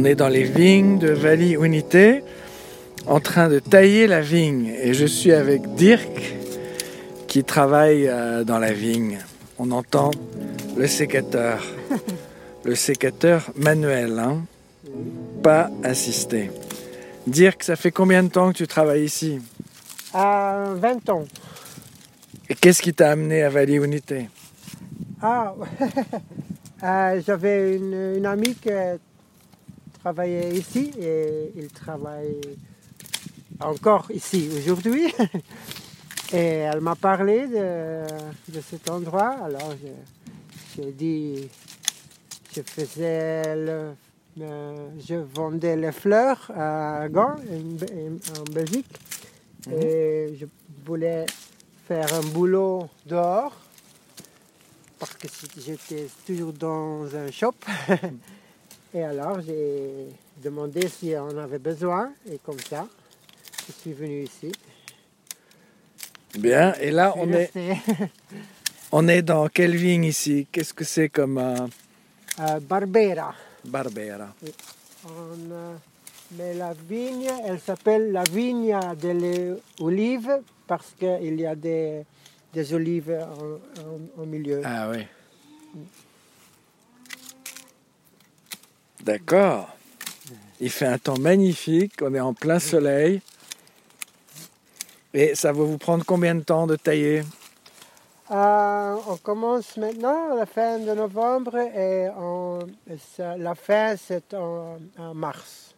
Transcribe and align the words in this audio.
On 0.00 0.04
est 0.06 0.14
dans 0.14 0.28
les 0.28 0.44
vignes 0.44 0.98
de 0.98 1.10
Valley 1.10 1.58
Unité 1.62 2.24
en 3.06 3.20
train 3.20 3.50
de 3.50 3.58
tailler 3.58 4.06
la 4.06 4.22
vigne 4.22 4.72
et 4.82 4.94
je 4.94 5.04
suis 5.04 5.30
avec 5.30 5.74
Dirk 5.74 6.36
qui 7.28 7.44
travaille 7.44 8.08
euh, 8.08 8.42
dans 8.42 8.58
la 8.58 8.72
vigne. 8.72 9.18
On 9.58 9.70
entend 9.72 10.10
le 10.74 10.86
sécateur, 10.86 11.62
le 12.64 12.74
sécateur 12.74 13.50
manuel, 13.56 14.18
hein 14.18 14.40
pas 15.42 15.68
assisté. 15.84 16.50
Dirk, 17.26 17.62
ça 17.62 17.76
fait 17.76 17.90
combien 17.90 18.22
de 18.22 18.28
temps 18.28 18.52
que 18.52 18.56
tu 18.56 18.66
travailles 18.66 19.04
ici? 19.04 19.38
À 20.14 20.64
20 20.76 21.10
ans. 21.10 21.24
Et 22.48 22.54
qu'est-ce 22.54 22.80
qui 22.80 22.94
t'a 22.94 23.10
amené 23.10 23.42
à 23.42 23.50
Valley 23.50 23.74
Unité 23.74 24.30
Ah, 25.20 25.52
euh, 26.84 27.20
j'avais 27.26 27.76
une, 27.76 28.14
une 28.16 28.24
amie 28.24 28.54
qui 28.54 28.70
travaillait 30.00 30.50
ici 30.50 30.90
et 30.98 31.52
il 31.56 31.68
travaille 31.68 32.40
encore 33.60 34.10
ici 34.10 34.48
aujourd'hui. 34.56 35.12
Et 36.32 36.58
elle 36.70 36.80
m'a 36.80 36.94
parlé 36.94 37.48
de, 37.48 38.04
de, 38.52 38.60
cet 38.60 38.88
endroit. 38.88 39.34
Alors 39.44 39.74
j'ai 40.76 40.92
dit, 40.92 41.48
je 42.54 42.62
faisais 42.62 43.56
le, 43.56 43.94
je 44.36 45.16
vendais 45.16 45.76
les 45.76 45.90
fleurs 45.90 46.50
à 46.56 47.08
Gand, 47.08 47.34
en 47.34 48.52
Belgique. 48.52 48.96
Mhm. 49.66 49.72
Et 49.82 50.36
je 50.38 50.46
voulais 50.86 51.26
faire 51.88 52.14
un 52.14 52.22
boulot 52.32 52.88
dehors 53.06 53.56
parce 55.00 55.14
que 55.14 55.26
j'étais 55.58 56.06
toujours 56.24 56.52
dans 56.52 57.04
un 57.16 57.30
shop. 57.32 57.54
et 58.92 59.02
alors 59.02 59.40
j'ai 59.40 60.08
demandé 60.42 60.88
si 60.88 61.12
on 61.16 61.36
avait 61.38 61.58
besoin 61.58 62.12
et 62.30 62.38
comme 62.38 62.58
ça, 62.58 62.86
je 63.66 63.72
suis 63.72 63.92
venu 63.92 64.22
ici. 64.24 64.52
Bien, 66.38 66.74
et 66.80 66.90
là 66.90 67.14
on 67.16 67.32
est, 67.32 67.50
on 68.92 69.06
est 69.08 69.22
dans 69.22 69.48
quelle 69.48 69.76
vigne 69.76 70.04
ici? 70.04 70.46
Qu'est-ce 70.50 70.74
que 70.74 70.84
c'est 70.84 71.08
comme... 71.08 71.38
Euh... 71.38 71.66
Euh, 72.40 72.60
Barbera. 72.60 73.34
Barbera. 73.64 74.34
Euh, 74.44 75.74
mais 76.36 76.54
la 76.54 76.72
vigne, 76.72 77.28
elle 77.44 77.58
s'appelle 77.58 78.12
la 78.12 78.22
vigne 78.24 78.78
de 79.00 79.56
l'olive 79.80 80.40
parce 80.66 80.94
qu'il 80.98 81.40
y 81.40 81.46
a 81.46 81.54
des, 81.54 82.02
des 82.52 82.74
olives 82.74 83.26
au 84.16 84.24
milieu. 84.24 84.62
Ah 84.64 84.88
oui. 84.90 85.04
D'accord. 89.02 89.68
Il 90.60 90.70
fait 90.70 90.86
un 90.86 90.98
temps 90.98 91.18
magnifique, 91.18 91.94
on 92.02 92.14
est 92.14 92.20
en 92.20 92.34
plein 92.34 92.58
soleil. 92.58 93.22
Et 95.14 95.34
ça 95.34 95.52
va 95.52 95.64
vous 95.64 95.78
prendre 95.78 96.04
combien 96.04 96.34
de 96.34 96.42
temps 96.42 96.66
de 96.66 96.76
tailler? 96.76 97.22
Euh, 98.30 98.96
On 99.08 99.16
commence 99.16 99.76
maintenant 99.76 100.32
à 100.32 100.36
la 100.36 100.46
fin 100.46 100.78
de 100.78 100.92
novembre 100.92 101.56
et 101.56 102.08
la 103.18 103.54
fin 103.56 103.96
c'est 103.96 104.34
en, 104.34 104.78
mars. 105.14 105.74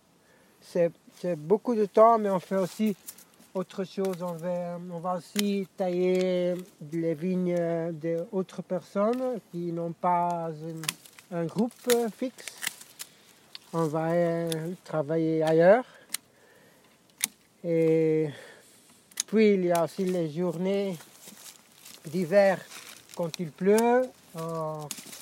C'est 0.60 0.90
beaucoup 1.36 1.74
de 1.74 1.86
temps, 1.86 2.18
mais 2.18 2.28
on 2.28 2.40
fait 2.40 2.56
aussi 2.56 2.96
autre 3.54 3.84
chose. 3.84 4.16
On 4.20 4.32
va, 4.32 4.78
on 4.92 4.98
va 4.98 5.14
aussi 5.16 5.66
tailler 5.76 6.54
les 6.92 7.14
vignes 7.14 7.92
d'autres 7.92 8.62
personnes 8.62 9.38
qui 9.50 9.72
n'ont 9.72 9.92
pas 9.92 10.50
un, 11.32 11.44
groupe 11.44 11.72
fixe. 12.18 12.71
On 13.74 13.86
va 13.86 14.10
euh, 14.10 14.50
travailler 14.84 15.42
ailleurs. 15.42 15.86
Et 17.64 18.28
puis 19.26 19.54
il 19.54 19.64
y 19.64 19.72
a 19.72 19.84
aussi 19.84 20.04
les 20.04 20.28
journées 20.30 20.98
d'hiver 22.04 22.58
quand 23.16 23.30
il 23.40 23.50
pleut, 23.50 24.02
euh, 24.36 24.74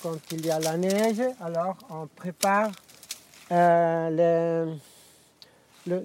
quand 0.03 0.17
il 0.31 0.45
y 0.45 0.51
a 0.51 0.59
la 0.59 0.75
neige. 0.75 1.21
Alors 1.39 1.77
on 1.89 2.07
prépare 2.07 2.71
euh, 3.53 4.75
le, 5.87 6.03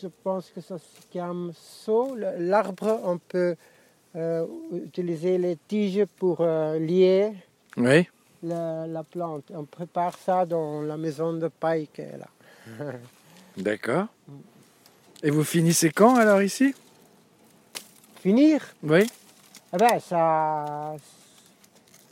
je 0.00 0.06
pense 0.22 0.48
que 0.50 0.60
ça 0.60 0.78
se 0.78 1.12
calme 1.12 1.52
saut. 1.56 2.14
L'arbre, 2.14 3.00
on 3.02 3.18
peut 3.18 3.56
utiliser 4.72 5.38
les 5.38 5.56
tiges 5.66 6.04
pour 6.18 6.44
lier 6.44 7.32
la, 8.42 8.86
la, 8.86 9.02
plante. 9.02 9.50
On 9.54 9.64
prépare 9.64 10.16
ça 10.18 10.44
dans 10.46 10.82
la 10.82 10.96
maison 10.96 11.32
de 11.32 11.48
paille 11.48 11.88
qui 11.92 12.02
est 12.02 12.18
là. 12.18 12.28
D'accord. 13.56 14.06
Et 15.22 15.30
vous 15.30 15.44
finissez 15.44 15.90
quand 15.90 16.16
alors 16.16 16.42
ici? 16.42 16.74
Finir? 18.20 18.60
Oui. 18.82 19.10
Eh 19.72 19.76
ben, 19.76 20.00
ça, 20.00 20.94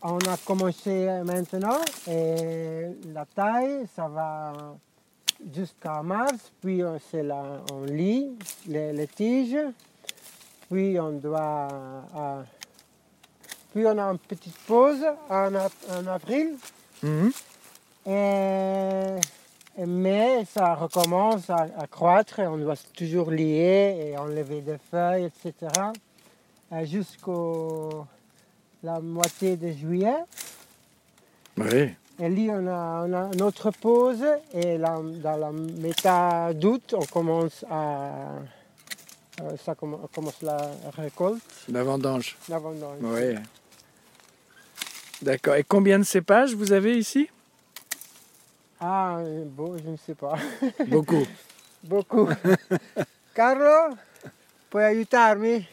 on 0.03 0.19
a 0.19 0.37
commencé 0.45 1.09
maintenant 1.25 1.81
et 2.07 2.83
la 3.13 3.25
taille, 3.25 3.87
ça 3.97 4.07
va 4.09 4.53
jusqu'à 5.55 6.03
mars, 6.03 6.53
puis 6.61 6.83
c'est 7.11 7.23
là, 7.23 7.63
on 7.73 7.85
lit 7.85 8.31
les, 8.67 9.09
tiges, 9.09 9.59
puis 10.71 10.99
on 11.01 11.13
doit, 11.13 11.69
euh, 12.17 12.43
puis 13.79 13.87
on 13.87 13.97
a 13.97 14.11
une 14.11 14.19
petite 14.19 14.59
pause 14.67 15.05
en, 15.31 15.55
avril. 16.07 16.57
Mhm. 17.01 17.33
Et 18.07 19.21
mais 19.87 20.45
ça 20.47 20.75
recommence 20.75 21.49
à, 21.49 21.69
croître 21.89 22.41
on 22.41 22.57
doit 22.57 22.75
toujours 22.97 23.31
lier 23.31 23.97
et 24.11 24.19
enlever 24.19 24.63
des 24.63 24.79
feuilles, 24.91 25.27
etc. 25.27 25.71
Euh, 26.73 26.85
jusqu'à 26.85 27.31
la 28.83 28.99
moitié 28.99 29.57
de 29.57 29.71
juillet. 29.71 30.25
Oui. 31.57 31.95
Et 32.19 32.29
là, 32.29 32.55
on 32.59 32.67
a, 32.67 33.07
on 33.07 33.33
une 33.33 33.43
autre 33.43 33.71
pause 33.71 34.25
et 34.53 34.77
dans 34.79 35.23
la 35.23 35.53
méta 35.53 36.53
d'août, 36.53 36.97
on 36.99 37.07
commence 37.07 37.65
à. 37.71 38.11
Euh, 39.41 39.57
ça 39.65 39.77
commence 39.77 40.43
la 40.43 40.59
récolte. 40.97 41.41
La 41.69 41.85
vendange. 41.85 42.37
La 42.49 42.59
vendange. 42.59 42.99
Oui. 43.03 43.37
D'accord. 45.23 45.57
Et 45.57 45.65
combien 45.65 45.99
de 45.99 46.05
cépages 46.05 46.55
vous 46.55 46.73
avez 46.73 46.97
ici? 46.97 47.29
Ah, 48.81 49.21
bon, 49.47 49.77
je 49.77 49.91
ne 49.91 49.97
sais 49.97 50.15
pas. 50.15 50.37
Beaucoup. 50.87 51.27
Beaucoup. 51.83 52.29
Carlo, 53.35 53.97
puoi 54.71 54.85
aiutarmi? 54.85 55.67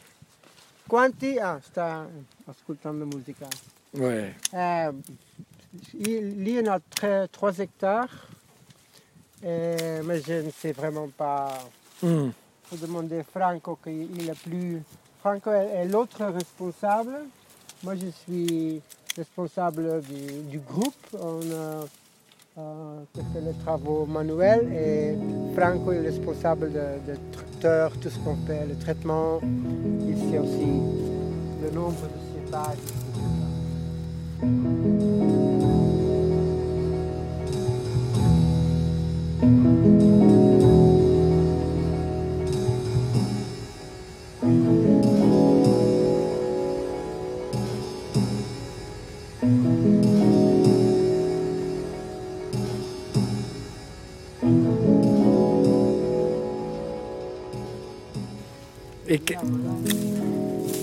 Quanti... 0.87 1.37
Ah, 1.37 1.59
sta 1.63 2.07
ascoltando 2.47 3.05
musica. 3.05 3.47
Ouais. 3.93 4.35
Eh, 4.51 4.91
lì 5.93 6.57
on 6.57 6.67
a 6.67 6.79
3 7.27 7.59
hectares, 7.59 8.27
eh, 9.41 10.01
mais 10.03 10.21
je 10.21 10.41
ne 10.41 10.51
sais 10.51 10.73
vraiment 10.73 11.09
pas. 11.09 11.57
Il 12.03 12.09
hmm. 12.09 12.31
faut 12.63 12.77
demander 12.77 13.23
Franco 13.23 13.77
qui 13.83 14.07
est 14.19 14.39
plus... 14.43 14.81
Franco 15.21 15.51
est, 15.51 15.85
l'autre 15.85 16.25
responsable. 16.25 17.17
Moi, 17.83 17.95
je 17.95 18.07
suis 18.07 18.81
responsable 19.15 20.01
du, 20.01 20.49
du 20.49 20.59
groupe. 20.59 20.93
On 21.13 21.39
a 21.51 21.85
euh, 22.57 22.99
qui 23.13 23.19
fait 23.19 23.41
les 23.41 23.53
travaux 23.65 24.05
manuels 24.05 24.71
et 24.73 25.17
Franco 25.55 25.91
est 25.91 25.99
responsable 25.99 26.71
de, 26.71 27.11
de 27.11 27.17
tout 28.01 28.09
ce 28.09 28.17
qu'on 28.19 28.37
fait, 28.47 28.65
le 28.65 28.75
traitement, 28.75 29.41
ici 30.07 30.37
aussi 30.37 30.79
le 31.61 31.71
nombre 31.71 32.03
de 32.03 32.45
cépages. 32.45 32.77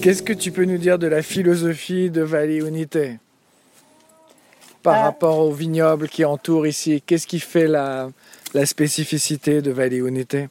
Qu'est-ce 0.00 0.22
que 0.22 0.32
tu 0.32 0.52
peux 0.52 0.64
nous 0.64 0.78
dire 0.78 0.98
de 0.98 1.06
la 1.06 1.22
philosophie 1.22 2.10
de 2.10 2.22
Valley 2.22 2.58
Unité 2.58 3.18
par 4.82 4.96
euh, 4.96 5.02
rapport 5.02 5.38
aux 5.38 5.52
vignobles 5.52 6.08
qui 6.08 6.24
entourent 6.24 6.66
ici? 6.66 7.02
Qu'est-ce 7.04 7.26
qui 7.26 7.40
fait 7.40 7.66
la, 7.66 8.10
spécificité 8.64 9.62
de 9.62 9.70
Valley 9.70 9.98
Unité 9.98 10.48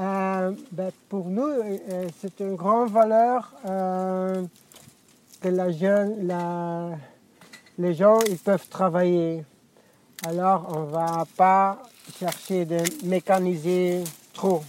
euh, 0.00 0.52
ben, 0.72 0.90
Pour 1.08 1.28
nous, 1.28 1.48
euh, 1.48 2.06
c'est 2.20 2.40
une 2.40 2.56
grande 2.56 2.90
valeur 2.90 3.52
que 5.40 5.48
la 5.48 5.70
jeune, 5.70 6.26
la, 6.26 6.90
les 7.78 7.94
gens 7.94 8.18
ils 8.28 8.38
peuvent 8.38 8.68
travailler. 8.68 9.44
Alors, 10.26 10.72
on 10.74 10.80
ne 10.86 10.90
va 10.90 11.24
pas 11.36 11.80
chercher 12.18 12.64
de 12.64 12.78
mécaniser 13.04 14.02
trop. 14.32 14.64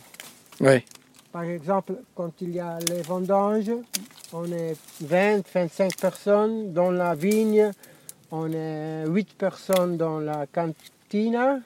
Oui. 0.62 0.84
Par 1.32 1.44
exemple, 1.44 1.94
quand 2.16 2.42
il 2.42 2.56
y 2.56 2.60
a 2.60 2.80
les 2.90 3.04
vendanges, 3.04 3.72
on 4.34 4.46
est 4.52 4.76
20, 5.02 5.48
25 5.48 5.96
personnes 5.98 6.74
dans 6.74 6.90
la 6.90 7.14
vigne, 7.14 7.72
on 8.32 8.52
est 8.52 9.06
8 9.08 9.34
personnes 9.38 9.96
dans 9.98 10.20
la 10.20 10.48
cantine. 10.48 11.62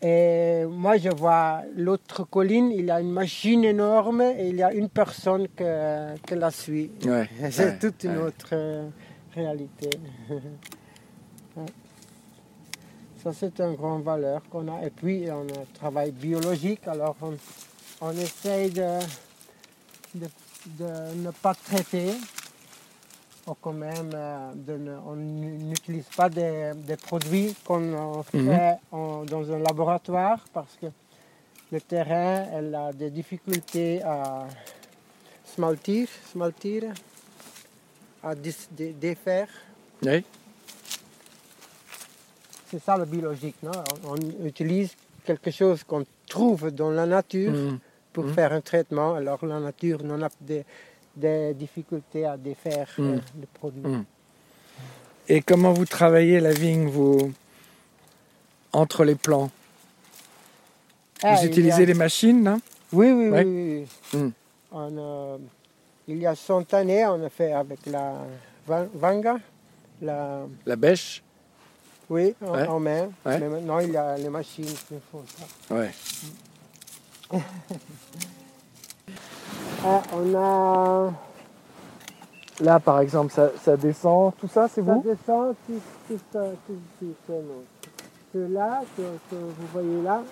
Et 0.00 0.64
moi, 0.68 0.96
je 0.96 1.08
vois 1.08 1.62
l'autre 1.76 2.24
colline, 2.24 2.70
il 2.70 2.84
y 2.84 2.90
a 2.90 3.00
une 3.00 3.10
machine 3.10 3.64
énorme 3.64 4.20
et 4.20 4.48
il 4.48 4.56
y 4.56 4.62
a 4.62 4.72
une 4.72 4.90
personne 4.90 5.48
que, 5.48 6.16
que 6.18 6.34
la 6.36 6.50
suit. 6.52 6.92
Ouais. 7.04 7.28
C'est 7.50 7.64
ouais, 7.64 7.78
toute 7.78 8.04
une 8.04 8.18
ouais. 8.18 8.24
autre 8.24 8.50
euh, 8.52 8.88
réalité. 9.34 9.90
Ça, 13.22 13.32
c'est 13.32 13.58
une 13.58 13.74
grande 13.74 14.02
valeur 14.02 14.42
qu'on 14.50 14.68
a. 14.68 14.84
Et 14.84 14.90
puis, 14.90 15.24
on 15.30 15.48
a 15.48 15.60
un 15.60 15.66
travail 15.72 16.10
biologique, 16.12 16.86
alors 16.86 17.16
on, 17.22 17.32
on 18.06 18.10
essaye 18.26 18.70
de, 18.70 18.98
de, 20.14 20.26
de 20.80 20.88
ne 21.24 21.30
pas 21.30 21.54
traiter, 21.54 22.10
ou 23.46 23.54
quand 23.62 23.72
même, 23.72 24.10
euh, 24.14 24.52
de 24.54 24.74
ne- 24.76 24.98
on 25.06 25.16
n'utilise 25.16 26.08
pas 26.16 26.28
des, 26.28 26.72
des 26.74 26.96
produits 26.96 27.54
qu'on 27.64 28.22
fait 28.22 28.38
Mhm. 28.38 28.76
en- 28.92 29.24
dans 29.24 29.44
un 29.52 29.58
laboratoire 29.58 30.40
parce 30.52 30.74
que 30.80 30.86
le 31.72 31.80
terrain 31.80 32.46
elle 32.52 32.74
a 32.74 32.92
des 32.92 33.10
difficultés 33.10 34.02
à 34.02 34.46
smaltir, 35.54 36.08
smaltir 36.32 36.82
à 38.22 38.34
défaire. 38.34 39.48
Oui. 40.02 40.24
C'est 42.70 42.82
ça 42.82 42.96
le 42.96 43.04
biologique. 43.04 43.56
Non? 43.62 43.72
On, 44.06 44.12
on 44.14 44.46
utilise 44.46 44.90
quelque 45.24 45.50
chose 45.50 45.84
qu'on 45.84 46.04
trouve 46.28 46.70
dans 46.70 46.90
la 46.90 47.06
nature 47.06 47.52
Mm. 47.52 47.78
Pour 48.14 48.24
Mhm. 48.24 48.32
faire 48.34 48.52
un 48.54 48.62
traitement. 48.62 49.14
Alors 49.14 49.44
la 49.44 49.60
nature 49.60 50.02
n'en 50.02 50.22
a 50.22 50.30
des, 50.40 50.64
des 51.14 51.52
difficultés 51.52 52.24
à 52.24 52.38
défaire 52.38 52.88
Mhm. 52.96 53.04
euh, 53.14 53.18
le 53.42 53.46
produit. 53.52 53.82
Mm. 53.86 54.04
Et 55.28 55.42
comment 55.42 55.72
vous 55.74 55.84
travaillez 55.86 56.40
la 56.40 56.52
vigne, 56.52 56.86
vous, 56.88 57.32
entre 58.72 59.04
les 59.04 59.14
plants? 59.16 59.50
Ah, 61.22 61.34
Vous 61.36 61.46
utilisez 61.46 61.82
a- 61.82 61.86
les 61.86 61.94
machines, 61.94 62.42
non? 62.42 62.60
Oui, 62.92 63.10
oui, 63.12 63.28
Ouais. 63.28 63.44
oui. 63.44 63.86
oui. 64.12 64.18
Mm. 64.20 64.30
On, 64.72 64.96
euh, 64.98 65.38
il 66.08 66.18
y 66.18 66.26
a 66.26 66.34
100 66.34 66.72
années, 66.74 67.06
on 67.06 67.24
a 67.24 67.28
fait 67.30 67.52
avec 67.52 67.86
la 67.86 68.14
van- 68.66 68.88
vanga, 68.94 69.36
la, 70.02 70.40
La 70.66 70.76
bêche? 70.76 71.22
Oui, 72.10 72.34
en, 72.44 72.52
Ouais. 72.52 72.66
en 72.66 72.80
main. 72.80 73.04
Ouais. 73.24 73.38
Mais 73.40 73.48
maintenant, 73.48 73.78
il 73.78 73.90
y 73.92 73.96
a 73.96 74.16
les 74.18 74.28
machines 74.28 74.66
qui 74.66 74.94
font 75.10 75.24
ça. 75.38 75.74
Ouais. 75.74 75.90
Ah, 79.86 80.02
on 80.14 80.34
a 80.34 81.12
Là, 82.60 82.78
par 82.78 83.00
exemple, 83.00 83.32
ça, 83.32 83.50
ça 83.62 83.76
descend, 83.76 84.32
tout 84.38 84.46
ça, 84.46 84.68
c'est 84.68 84.84
Ça 84.84 84.92
vous? 84.94 85.02
descend 85.02 85.54
tout, 85.66 85.80
tout, 86.08 86.18
ça, 86.32 86.44
tout 86.66 86.74
nous. 87.28 87.64
Ceux-là 88.32 88.82
que, 88.96 89.02
que 89.02 89.34
vous 89.36 89.66
voyez 89.72 90.02
là, 90.02 90.22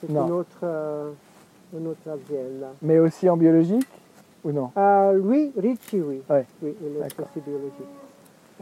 c'est 0.00 0.08
une 0.08 0.18
autre, 0.18 0.58
euh, 0.62 1.10
une 1.74 1.86
autre 1.88 2.00
là. 2.06 2.68
Mais 2.82 2.98
aussi 2.98 3.28
en 3.30 3.36
biologique 3.36 3.86
Ou 4.44 4.52
non? 4.52 4.70
Euh, 4.76 5.18
oui, 5.22 5.52
Ricci, 5.56 6.00
oui. 6.00 6.22
Ouais. 6.28 6.44
Oui, 6.62 6.74
il 6.82 6.96
est 6.98 7.06
aussi 7.06 7.40
biologique. 7.44 7.72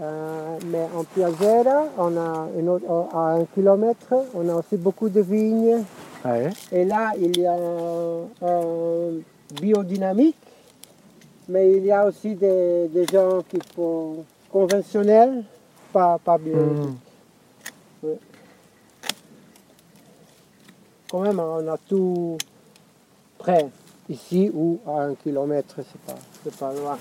Euh, 0.00 0.58
mais 0.66 0.86
en 0.96 1.04
Piazzera, 1.04 1.84
on 1.98 2.16
a 2.16 2.46
une 2.58 2.68
autre, 2.68 2.84
à 3.14 3.32
un 3.34 3.44
kilomètre, 3.46 4.14
on 4.34 4.48
a 4.48 4.54
aussi 4.54 4.76
beaucoup 4.76 5.08
de 5.08 5.20
vignes. 5.20 5.84
Ouais. 6.24 6.50
Et 6.70 6.84
là, 6.84 7.12
il 7.18 7.36
y 7.36 7.46
a 7.46 7.54
un, 7.54 8.22
un 8.42 9.20
biodynamique, 9.60 10.36
mais 11.48 11.72
il 11.72 11.84
y 11.84 11.90
a 11.90 12.06
aussi 12.06 12.34
des, 12.36 12.88
des 12.88 13.06
gens 13.06 13.42
qui 13.48 13.58
font 13.74 14.24
conventionnel, 14.50 15.42
pas, 15.92 16.18
pas 16.18 16.38
biologique. 16.38 16.96
Mm. 18.02 18.08
Quand 21.10 21.20
même, 21.20 21.40
on 21.40 21.66
a 21.68 21.76
tout 21.76 22.38
près, 23.36 23.68
ici 24.08 24.50
ou 24.54 24.78
à 24.86 25.02
un 25.02 25.14
kilomètre, 25.14 25.74
c'est 25.76 26.00
pas, 26.02 26.18
c'est 26.44 26.56
pas 26.56 26.72
loin. 26.72 26.98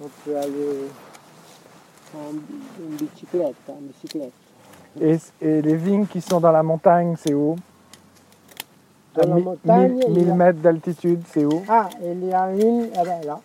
On 0.00 0.08
peut 0.24 0.36
aller 0.36 0.88
en, 2.14 2.28
en 2.28 2.96
bicyclette, 3.00 3.56
en 3.68 3.80
bicyclette. 3.80 4.32
Et, 5.00 5.18
et 5.40 5.60
les 5.60 5.76
vignes 5.76 6.06
qui 6.06 6.20
sont 6.20 6.38
dans 6.40 6.52
la 6.52 6.62
montagne, 6.62 7.16
c'est 7.18 7.34
où? 7.34 7.56
Dans 9.14 9.22
À 9.22 9.26
la 9.26 9.34
montagne, 9.36 9.92
mille- 9.92 10.04
il 10.08 10.14
y 10.18 10.20
a- 10.20 10.24
1000 10.24 10.34
mètres 10.34 10.58
d'altitude, 10.60 11.22
c'est 11.32 11.44
où 11.44 11.62
Ah, 11.68 11.88
il 12.02 12.24
y 12.26 12.32
a 12.32 12.52
une, 12.52 12.84
eh 12.92 13.04
ben 13.04 13.24
là, 13.24 13.40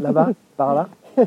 Là-bas 0.00 0.30
Par 0.56 0.74
là 0.74 0.88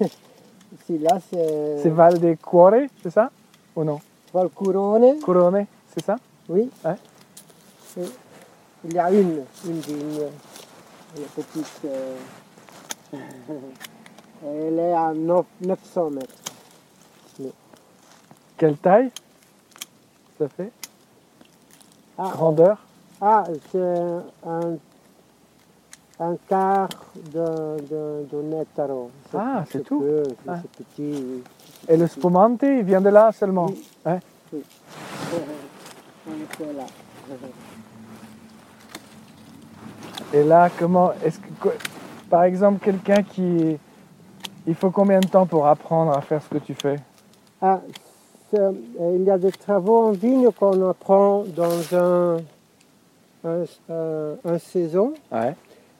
ici, 0.00 0.98
là, 0.98 1.18
c'est 1.30 1.78
C'est 1.82 1.90
Val 1.90 2.18
des 2.18 2.36
Cuore, 2.36 2.86
c'est 3.02 3.10
ça 3.10 3.30
Ou 3.76 3.84
non 3.84 4.00
Valcurone, 4.32 5.20
Corone, 5.20 5.66
c'est 5.94 6.04
ça 6.04 6.16
oui. 6.48 6.68
Ouais. 6.84 6.94
Et 7.96 8.02
il 8.84 8.92
y 8.92 8.98
a 8.98 9.10
une, 9.10 9.44
une 9.66 9.80
vigne, 9.80 10.22
une 11.16 11.22
petite, 11.34 11.80
euh, 11.86 12.16
elle 14.44 14.78
est 14.78 14.92
à 14.92 15.12
neuf- 15.14 15.46
900 15.62 16.10
mètres. 16.10 16.34
Quelle 18.58 18.76
taille 18.76 19.10
ça 20.38 20.48
fait 20.48 20.70
Ah, 22.18 22.30
Grandeur 22.32 22.78
Ah, 23.20 23.44
c'est 23.72 23.80
un, 24.46 24.76
un 26.20 26.36
quart 26.48 26.88
de, 27.32 27.76
de, 27.90 28.26
de 28.30 28.42
nettaro. 28.42 29.10
Ah, 29.34 29.64
c'est 29.70 29.82
tout 29.84 30.00
peu, 30.00 30.22
Ah. 30.46 30.58
C'est 30.62 30.84
petit. 30.84 31.22
oui. 31.24 31.42
Et 31.88 31.96
le 31.96 32.06
spumante, 32.06 32.62
il 32.62 32.82
vient 32.84 33.00
de 33.00 33.08
là 33.10 33.30
seulement 33.32 33.66
Oui. 33.66 34.12
Oui. 34.52 34.62
On 36.26 36.64
est 36.64 36.72
là. 36.72 36.84
Et 40.32 40.42
là, 40.44 40.70
comment 40.78 41.12
est-ce 41.24 41.38
que, 41.38 41.48
quoi- 41.60 41.72
par 42.30 42.44
exemple, 42.44 42.82
quelqu'un 42.84 43.22
qui, 43.22 43.76
il 44.66 44.74
faut 44.74 44.90
combien 44.90 45.20
de 45.20 45.26
temps 45.26 45.46
pour 45.46 45.66
apprendre 45.66 46.12
à 46.16 46.20
faire 46.22 46.42
ce 46.42 46.48
que 46.48 46.58
tu 46.58 46.74
fais? 46.74 46.96
Ah, 47.60 47.80
il 49.16 49.22
y 49.24 49.30
a 49.30 49.38
des 49.38 49.52
travaux 49.52 49.98
en 50.06 50.10
vigne 50.12 50.50
qu'on 50.52 50.88
apprend 50.88 51.44
dans 51.54 51.96
un, 51.96 52.36
un, 53.44 53.64
un- 53.90 54.34
un 54.44 54.58
saison. 54.58 55.14
Ouais. 55.32 55.54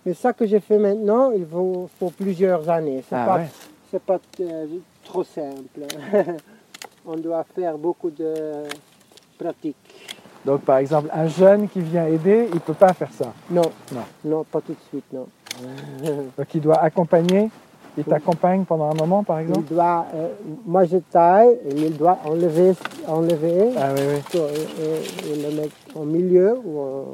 Mais 0.06 0.14
ça 0.14 0.32
que 0.32 0.46
j'ai 0.46 0.60
fait 0.60 0.78
maintenant, 0.78 1.30
il 1.32 1.46
faut, 1.46 1.88
faut 1.98 2.10
plusieurs 2.10 2.68
années. 2.68 3.02
C'est 3.08 3.16
Ah 3.16 3.26
pas, 3.26 3.36
ouais. 3.36 3.46
c'est 3.90 4.02
pas 4.02 4.18
euh, 4.40 4.66
trop 5.04 5.24
simple. 5.24 5.80
On 7.06 7.16
doit 7.16 7.44
faire 7.54 7.76
beaucoup 7.78 8.10
de 8.10 8.34
pratique. 9.38 9.76
Donc, 10.44 10.60
par 10.62 10.78
exemple, 10.78 11.08
un 11.12 11.26
jeune 11.26 11.68
qui 11.68 11.80
vient 11.80 12.06
aider, 12.06 12.48
il 12.52 12.60
peut 12.60 12.74
pas 12.74 12.92
faire 12.92 13.10
ça. 13.12 13.32
Non, 13.50 13.62
Non. 13.92 14.02
non, 14.24 14.44
pas 14.44 14.60
tout 14.60 14.72
de 14.72 14.78
suite, 14.90 15.04
non. 15.12 15.26
Donc, 16.36 16.54
il 16.54 16.60
doit 16.60 16.78
accompagner. 16.80 17.48
Il 17.96 18.04
t'accompagne 18.04 18.64
pendant 18.64 18.90
un 18.90 18.94
moment, 18.94 19.22
par 19.22 19.40
Il 19.40 19.48
exemple. 19.48 19.72
doit, 19.72 20.06
euh, 20.14 20.28
moi 20.66 20.84
je 20.84 20.96
taille, 20.98 21.56
et 21.68 21.74
il 21.76 21.96
doit 21.96 22.18
enlever, 22.24 22.72
enlever 23.06 23.68
Ah 23.78 23.90
oui, 23.94 24.00
oui. 24.08 24.40
et, 24.40 24.82
et- 24.82 25.32
et 25.32 25.42
le 25.50 25.56
mettre 25.60 25.76
au 25.94 26.04
milieu 26.04 26.58
ou 26.64 26.78
on 26.80 27.04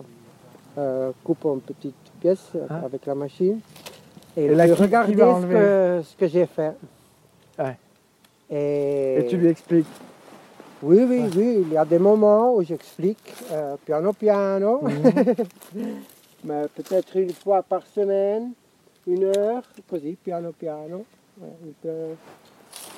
euh, 0.79 1.11
coupe 1.25 1.45
en 1.45 1.59
petites 1.59 1.95
pièces 2.21 2.53
Ah. 2.71 2.81
avec 2.87 3.05
la 3.05 3.15
machine. 3.15 3.61
Et, 4.37 4.45
Et 4.45 4.55
là, 4.55 4.65
regarder 4.75 5.15
va 5.17 5.41
ce 5.43 5.47
que, 5.47 6.03
ce 6.05 6.17
que 6.17 6.29
j'ai 6.29 6.47
fait. 6.47 6.73
Ouais. 7.59 7.77
Et, 8.51 9.19
Et 9.19 9.27
tu 9.27 9.37
lui 9.37 9.49
expliques. 9.49 9.87
Oui, 10.83 11.05
oui, 11.07 11.25
oui, 11.37 11.59
il 11.67 11.73
y 11.75 11.77
a 11.77 11.85
des 11.85 11.99
moments 11.99 12.55
où 12.55 12.63
j'explique 12.63 13.35
euh, 13.53 13.75
piano 13.85 14.15
piano, 14.15 14.81
mais 16.45 16.63
peut-être 16.75 17.17
une 17.19 17.33
fois 17.35 17.63
par 17.63 17.83
semaine, 17.87 18.53
une 19.07 19.25
heure, 19.25 19.63
così, 19.89 20.17
piano 20.23 20.53
piano. 20.57 21.05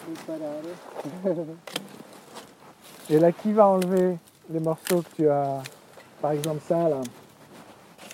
Imparare. 0.09 0.75
Et 3.11 3.19
là, 3.19 3.31
qui 3.33 3.53
va 3.53 3.67
enlever 3.69 4.17
les 4.51 4.61
morceaux 4.61 5.03
que 5.03 5.17
tu 5.17 5.29
as 5.29 5.63
Par 6.21 6.33
exemple, 6.33 6.61
ça, 6.67 6.89
là? 6.89 7.01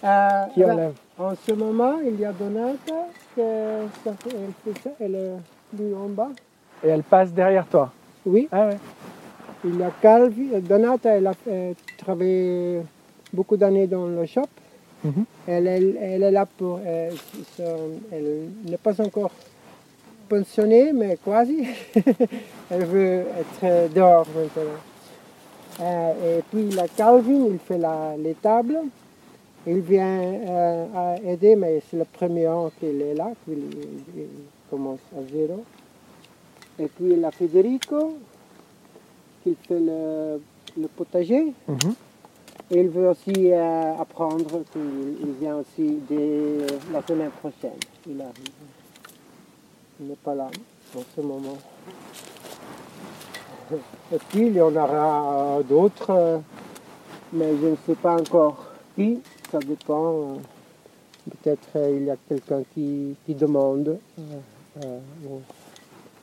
Euh, 0.04 0.47
Qui 0.54 0.64
enlève? 0.64 0.95
en 1.18 1.35
ce 1.35 1.52
moment, 1.52 1.99
il 2.04 2.18
y 2.21 2.25
a 2.25 2.33
Donata, 2.33 3.09
que 3.35 3.42
ça 4.04 4.12
elle 4.26 4.52
fait 4.75 4.80
ça, 4.83 4.90
elle 5.00 5.14
est 5.16 5.33
plus 5.76 5.95
en 5.95 6.09
bas. 6.09 6.28
Et 6.85 6.88
elle 6.88 7.02
passe 7.02 7.33
derrière 7.33 7.66
toi? 7.66 7.90
Oui, 8.25 8.49
Ah 8.52 8.68
ouais. 8.68 8.78
il 9.64 9.76
y 9.76 9.83
a 9.83 9.90
Calvi, 10.00 10.49
Donata, 10.61 11.16
elle 11.16 11.26
a 11.26 11.33
travaillé 11.97 12.83
beaucoup 13.33 13.57
d'années 13.57 13.87
dans 13.87 14.07
le 14.07 14.25
shop. 14.26 14.47
Mhm. 15.05 15.25
Elle, 15.47 15.67
elle- 15.67 15.99
elle 16.00 16.23
est 16.25 16.31
là 16.31 16.47
pour. 16.47 16.81
Elle, 16.85 17.14
son- 17.57 18.00
elle 18.12 18.49
n'est 18.64 18.76
pas 18.78 19.00
encore 19.00 19.31
pensionnée, 20.28 20.93
mais 20.93 21.17
quasi. 21.25 21.67
Elle 22.71 22.85
veut 22.85 23.25
être 23.40 23.93
dehors 23.95 24.26
maintenant. 24.37 24.78
Euh, 25.81 26.38
et 26.38 26.43
puis 26.50 26.71
la 26.71 26.87
Calvin, 26.88 27.47
il 27.50 27.59
fait 27.59 27.78
la, 27.78 28.14
les 28.19 28.35
tables. 28.35 28.78
Il 29.67 29.81
vient 29.81 30.21
euh, 30.21 31.17
aider, 31.26 31.57
mais 31.57 31.81
c'est 31.90 31.97
le 31.99 32.05
premier 32.05 32.47
an 32.49 32.71
qu'il 32.78 33.00
est 33.00 33.14
là, 33.14 33.31
qu'il 33.45 33.59
il, 34.17 34.26
commence 34.69 35.00
à 35.17 35.23
zéro. 35.33 35.64
Et 36.78 36.87
puis 36.88 37.17
la 37.17 37.31
Federico, 37.31 38.19
qui 39.43 39.57
fait 39.67 39.78
le, 39.81 40.40
le 40.78 40.88
potager. 40.88 41.52
Mhm. 41.67 41.95
Il 42.71 42.89
veut 42.89 43.09
aussi 43.09 43.53
euh, 43.53 43.95
apprendre, 43.99 44.63
il, 44.77 45.33
vient 45.41 45.57
aussi 45.57 46.01
dès 46.09 46.67
la 46.93 47.03
semaine 47.03 47.31
prochaine. 47.31 47.79
Il 48.07 48.17
n'est 50.01 50.15
pas 50.17 50.35
là 50.35 50.51
en 50.95 51.01
ce 51.17 51.21
moment. 51.23 51.57
Et 54.13 54.19
puis 54.29 54.47
il 54.49 54.55
y 54.55 54.61
en 54.61 54.75
aura 54.75 55.59
d'autres, 55.67 56.11
euh, 56.11 56.39
mais 57.33 57.57
je 57.61 57.69
ne 57.69 57.77
sais 57.87 57.95
pas 57.95 58.21
encore 58.21 58.67
qui, 58.95 59.21
ça 59.51 59.59
dépend. 59.59 60.13
euh, 60.13 60.37
Peut-être 61.43 61.91
il 61.95 62.05
y 62.05 62.11
a 62.11 62.17
quelqu'un 62.27 62.63
qui, 62.73 63.15
demande, 63.29 63.99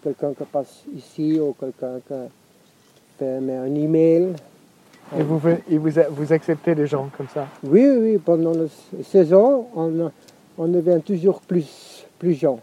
quelqu'un 0.01 0.33
qui 0.33 0.43
passe 0.45 0.81
ici, 0.95 1.39
ou 1.39 1.53
quelqu'un 1.59 1.99
qui 2.07 2.13
fait 3.19 3.37
un 3.37 3.75
email. 3.75 4.33
Et 5.17 5.21
vous, 5.23 5.39
et 5.69 5.77
vous, 5.77 6.33
acceptez 6.33 6.73
les 6.75 6.87
gens 6.87 7.09
comme 7.15 7.27
ça 7.33 7.47
Oui, 7.63 7.85
oui, 7.87 8.17
pendant 8.17 8.51
la 8.53 8.65
saison, 9.03 9.67
on, 9.75 10.11
on 10.57 10.67
devient 10.67 10.99
toujours 11.05 11.41
plus, 11.41 12.05
plus 12.17 12.33
gens. 12.33 12.59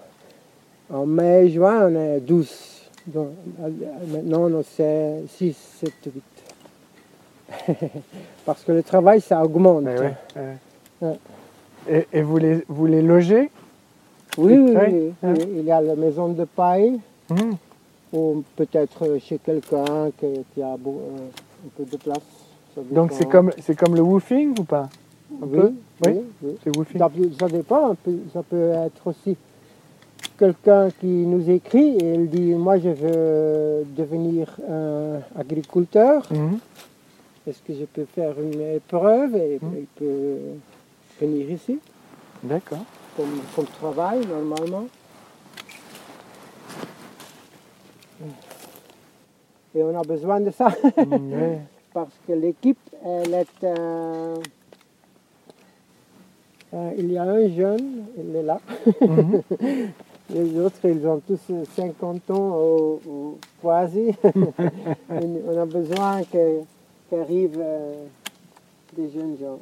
En 0.93 1.07
mai, 1.07 1.49
juin, 1.51 1.89
on 1.91 1.95
est 1.95 2.21
12. 2.21 2.81
Donc, 3.07 3.29
euh, 3.63 3.69
maintenant, 4.13 4.51
on 4.51 4.61
est 4.61 5.23
6, 5.29 5.57
7, 5.81 5.93
8. 6.15 6.23
Parce 8.45 8.63
que 8.65 8.73
le 8.73 8.83
travail, 8.83 9.21
ça 9.21 9.43
augmente. 9.43 9.85
Ouais, 9.85 9.99
ouais. 10.37 10.57
Ouais. 11.01 11.19
Et, 11.89 12.07
et 12.19 12.23
vous, 12.23 12.39
les, 12.39 12.65
vous 12.69 12.87
les 12.87 13.03
logez 13.03 13.51
Oui, 14.37 14.57
oui, 14.59 14.75
oui, 14.77 15.13
oui. 15.23 15.35
Il 15.59 15.65
y 15.65 15.71
a 15.71 15.81
la 15.81 15.95
maison 15.97 16.29
de 16.29 16.45
paille, 16.45 16.99
Mhm. 17.31 17.57
ou 18.13 18.43
peut-être 18.57 19.19
chez 19.21 19.39
quelqu'un 19.39 20.11
qui, 20.19 20.27
qui 20.55 20.63
a 20.63 20.77
beau- 20.77 21.01
euh, 21.19 21.29
un 21.65 21.69
peu 21.77 21.85
de 21.85 21.97
place. 21.97 22.23
Donc 22.91 23.13
c'est 23.13 23.29
comme, 23.29 23.53
c'est 23.61 23.77
comme 23.77 23.95
le 23.95 24.03
woofing 24.03 24.59
ou 24.59 24.65
pas? 24.65 24.89
Un 25.43 25.47
oui, 25.47 25.59
peu? 25.59 25.73
oui. 26.07 26.57
C'est 26.65 26.77
woofing? 26.77 26.99
Ça, 27.39 27.49
dépend, 27.49 27.97
ça 28.33 28.43
peut 28.43 28.71
être 28.71 29.07
aussi 29.07 29.37
quelqu'un 30.39 30.89
qui 31.01 31.07
nous 31.07 31.49
écrit 31.51 31.97
et 31.99 32.15
il 32.15 32.29
dit 32.31 32.55
Moi 32.55 32.79
je 32.79 32.89
veux 32.89 33.85
devenir 33.97 34.57
un 34.71 35.21
agriculteur, 35.39 36.27
Mhm. 36.31 36.59
est-ce 37.47 37.61
que 37.63 37.75
je 37.75 37.85
peux 37.85 38.07
faire 38.07 38.35
une 38.41 38.61
épreuve 38.61 39.37
et 39.37 39.59
Mhm. 39.61 39.73
il 39.79 39.87
peut 39.97 40.37
venir 41.21 41.51
ici? 41.51 41.79
D'accord. 42.43 42.85
comme, 43.17 43.41
comme 43.55 43.67
travail 43.67 44.21
normalement. 44.27 44.87
Et 49.75 49.83
on 49.83 49.99
a 49.99 50.03
besoin 50.03 50.41
de 50.41 50.51
ça 50.51 50.69
ouais. 50.97 51.61
parce 51.95 52.15
que 52.27 52.33
l'équipe, 52.33 52.79
elle 53.05 53.35
est. 53.35 53.65
euh, 53.65 54.37
euh, 56.75 56.91
il 56.97 57.13
y 57.13 57.19
a 57.19 57.23
un 57.25 57.49
jeune, 57.49 58.05
il 58.19 58.37
est 58.37 58.43
là. 58.43 58.61
Mhm. 59.01 59.43
Les 60.31 60.59
autres, 60.59 60.79
ils 60.85 61.07
ont 61.07 61.21
tous 61.27 61.39
50 61.77 62.31
ans 62.31 62.59
ou, 62.59 63.01
ou 63.07 63.39
quasi. 63.61 64.15
on 65.11 65.59
a 65.59 65.67
besoin 65.67 66.23
qu'arrivent 66.23 67.61
euh, 67.61 68.05
des 68.97 69.11
jeunes 69.11 69.37
gens. 69.39 69.59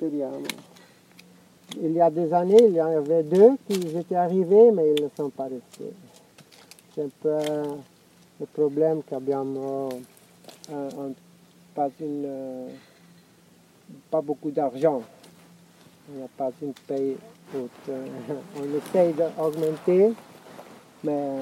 Il 0.00 1.92
y 1.92 2.00
a 2.00 2.10
des 2.10 2.32
années, 2.32 2.62
il 2.68 2.74
y 2.74 2.82
en 2.82 2.96
avait 2.98 3.22
deux 3.24 3.52
qui 3.68 3.96
étaient 3.96 4.14
arrivés, 4.14 4.70
mais 4.70 4.94
ils 4.96 5.04
ne 5.04 5.08
sont 5.16 5.30
pas 5.30 5.44
restés. 5.44 5.92
C'est 6.94 7.02
un 7.02 7.08
peu 7.20 7.38
le 8.40 8.46
problème 8.46 9.02
qu'abbiamo 9.02 9.88
euh, 10.70 10.90
un- 10.90 11.12
pas, 11.74 11.88
une, 12.00 12.24
euh, 12.26 12.68
pas 14.10 14.20
beaucoup 14.20 14.50
d'argent. 14.50 15.02
Il 16.10 16.16
n'y 16.16 16.22
a 16.22 16.28
pas 16.36 16.50
une 16.62 16.72
paye 16.86 17.16
haute. 17.54 17.70
Euh, 17.88 18.06
On 18.60 18.64
essaye 18.76 19.12
d'augmenter, 19.14 20.12
mais 21.02 21.38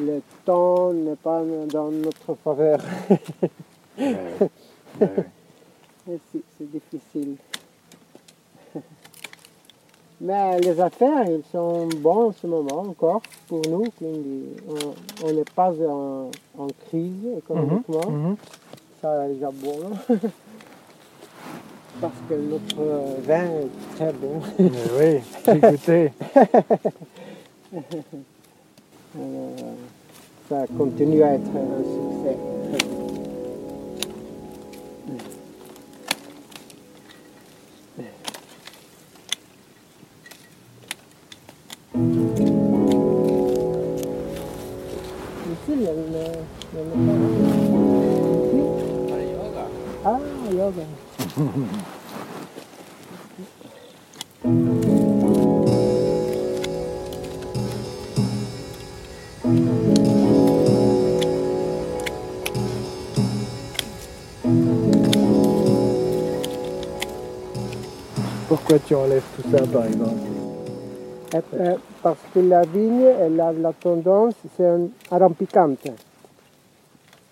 le 0.00 0.20
temps 0.44 0.92
n'est 0.92 1.16
pas 1.16 1.42
dans 1.72 1.90
notre 1.90 2.34
faveur. 2.42 2.78
Ouais, 3.98 4.50
ouais. 5.00 6.18
C'est 6.58 6.70
difficile. 6.70 7.36
Mais 10.20 10.58
les 10.60 10.80
affaires, 10.80 11.24
ils 11.28 11.42
sont 11.52 11.88
bons 11.98 12.28
en 12.28 12.32
ce 12.32 12.46
moment 12.46 12.80
encore 12.88 13.20
pour 13.48 13.60
nous. 13.68 13.84
on- 14.02 15.32
n'est 15.32 15.44
pas 15.54 15.72
en, 15.86 16.30
en 16.58 16.66
crise 16.88 17.12
économiquement. 17.38 18.10
mhm. 18.10 18.36
Ça 19.02 19.26
est 19.26 19.34
déjà 19.34 19.50
bon. 19.52 19.78
Parce 22.00 22.12
que 22.28 22.34
notre 22.34 22.82
vin 23.26 23.44
est 23.44 23.70
très 23.96 24.12
bon. 24.12 24.40
Mais 24.58 24.70
oui. 24.98 25.12
Alors, 29.14 29.74
ça 30.48 30.66
continue 30.76 31.22
à 31.22 31.34
être 31.34 31.50
un 31.50 31.82
succès. 31.82 32.36
Ah, 50.04 50.18
yoga. 50.52 50.82
Pourquoi 68.48 68.78
tu 68.80 68.94
enlèves 68.94 69.22
tout 69.34 69.50
ça 69.50 69.66
par 69.66 69.86
exemple 69.86 70.10
Eh, 71.32 71.38
eh, 71.58 71.74
parce 72.02 72.18
que 72.34 72.40
la 72.40 72.62
vigne, 72.62 73.06
elle 73.18 73.40
a 73.40 73.52
la 73.52 73.72
tendance, 73.72 74.34
c'est 74.58 74.66
un. 74.66 74.88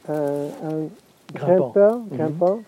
Un, 0.08 0.12
un 0.68 0.88
grimpeur, 1.34 1.96
Mhm. 1.98 2.16
grimpant, 2.16 2.58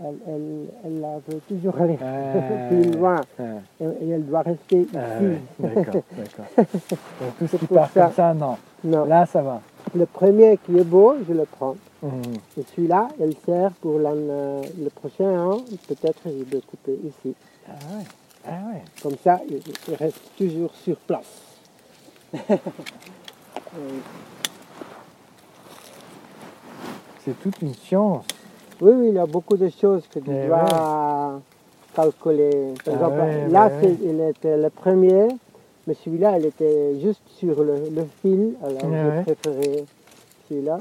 elle, 0.00 0.14
elle, 0.26 0.66
elle 0.84 1.00
la 1.00 1.14
veut 1.28 1.40
toujours 1.48 1.80
aller 1.80 1.96
Ah. 2.02 2.66
plus 2.68 2.90
loin. 2.92 3.20
Ah, 3.38 3.42
Et, 3.80 3.84
et 4.04 4.08
elle 4.10 4.26
doit 4.26 4.42
rester 4.42 4.80
ici. 4.80 4.90
ah 4.96 5.22
ouais, 5.22 5.40
d'accord, 5.74 6.02
d'accord. 6.16 6.44
Donc 6.56 7.38
tout 7.38 7.46
ce 7.46 7.56
qui 7.56 7.66
part 7.66 7.90
ça. 7.92 8.04
comme 8.06 8.12
ça, 8.14 8.34
non. 8.34 8.56
Non, 8.84 9.04
Là, 9.04 9.26
ça 9.26 9.42
va. 9.42 9.60
le 9.94 10.06
premier 10.06 10.58
qui 10.66 10.76
est 10.76 10.84
beau, 10.84 11.14
je 11.28 11.32
le 11.32 11.44
prends. 11.44 11.76
Mhm. 12.02 12.10
Et 12.58 12.62
celui-là, 12.74 13.08
elle 13.20 13.34
sert 13.46 13.70
pour 13.80 14.00
euh, 14.04 14.62
le 14.82 14.90
prochain 14.90 15.38
an. 15.40 15.58
Peut-être 15.86 16.18
je 16.26 16.42
vais 16.44 16.60
couper 16.62 16.98
ici. 17.04 17.34
Ah 17.68 17.70
ouais, 17.96 18.04
ah 18.44 18.50
ouais. 18.72 18.82
Comme 19.00 19.16
ça, 19.22 19.40
il, 19.48 19.60
il 19.88 19.94
reste 19.94 20.20
toujours 20.36 20.74
sur 20.74 20.96
place. 20.96 21.42
Euh, 22.34 22.38
C'est 27.24 27.38
toute 27.40 27.60
une 27.62 27.74
science. 27.74 28.24
Oui, 28.80 28.92
oui, 28.94 29.06
il 29.10 29.14
y 29.14 29.18
a 29.18 29.26
beaucoup 29.26 29.56
de 29.56 29.68
choses 29.68 30.02
que 30.12 30.18
tu 30.18 30.30
Eh 30.30 30.46
dois 30.48 31.40
calculer. 31.94 32.74
Par 32.84 32.94
Ah 32.94 32.96
exemple, 32.96 33.20
ouais, 33.20 33.48
là, 33.48 33.66
ouais, 33.68 33.96
il 34.02 34.20
était 34.20 34.56
le 34.56 34.70
premier, 34.70 35.28
mais 35.86 35.94
celui-là, 36.04 36.38
il 36.38 36.46
était 36.46 36.98
juste 37.00 37.22
sur 37.38 37.62
le, 37.62 37.74
le 37.94 38.06
fil. 38.20 38.54
Alors, 38.64 38.84
Ouais, 38.84 39.22
j'ai 39.26 39.34
préféré 39.34 39.84
celui-là. 40.48 40.80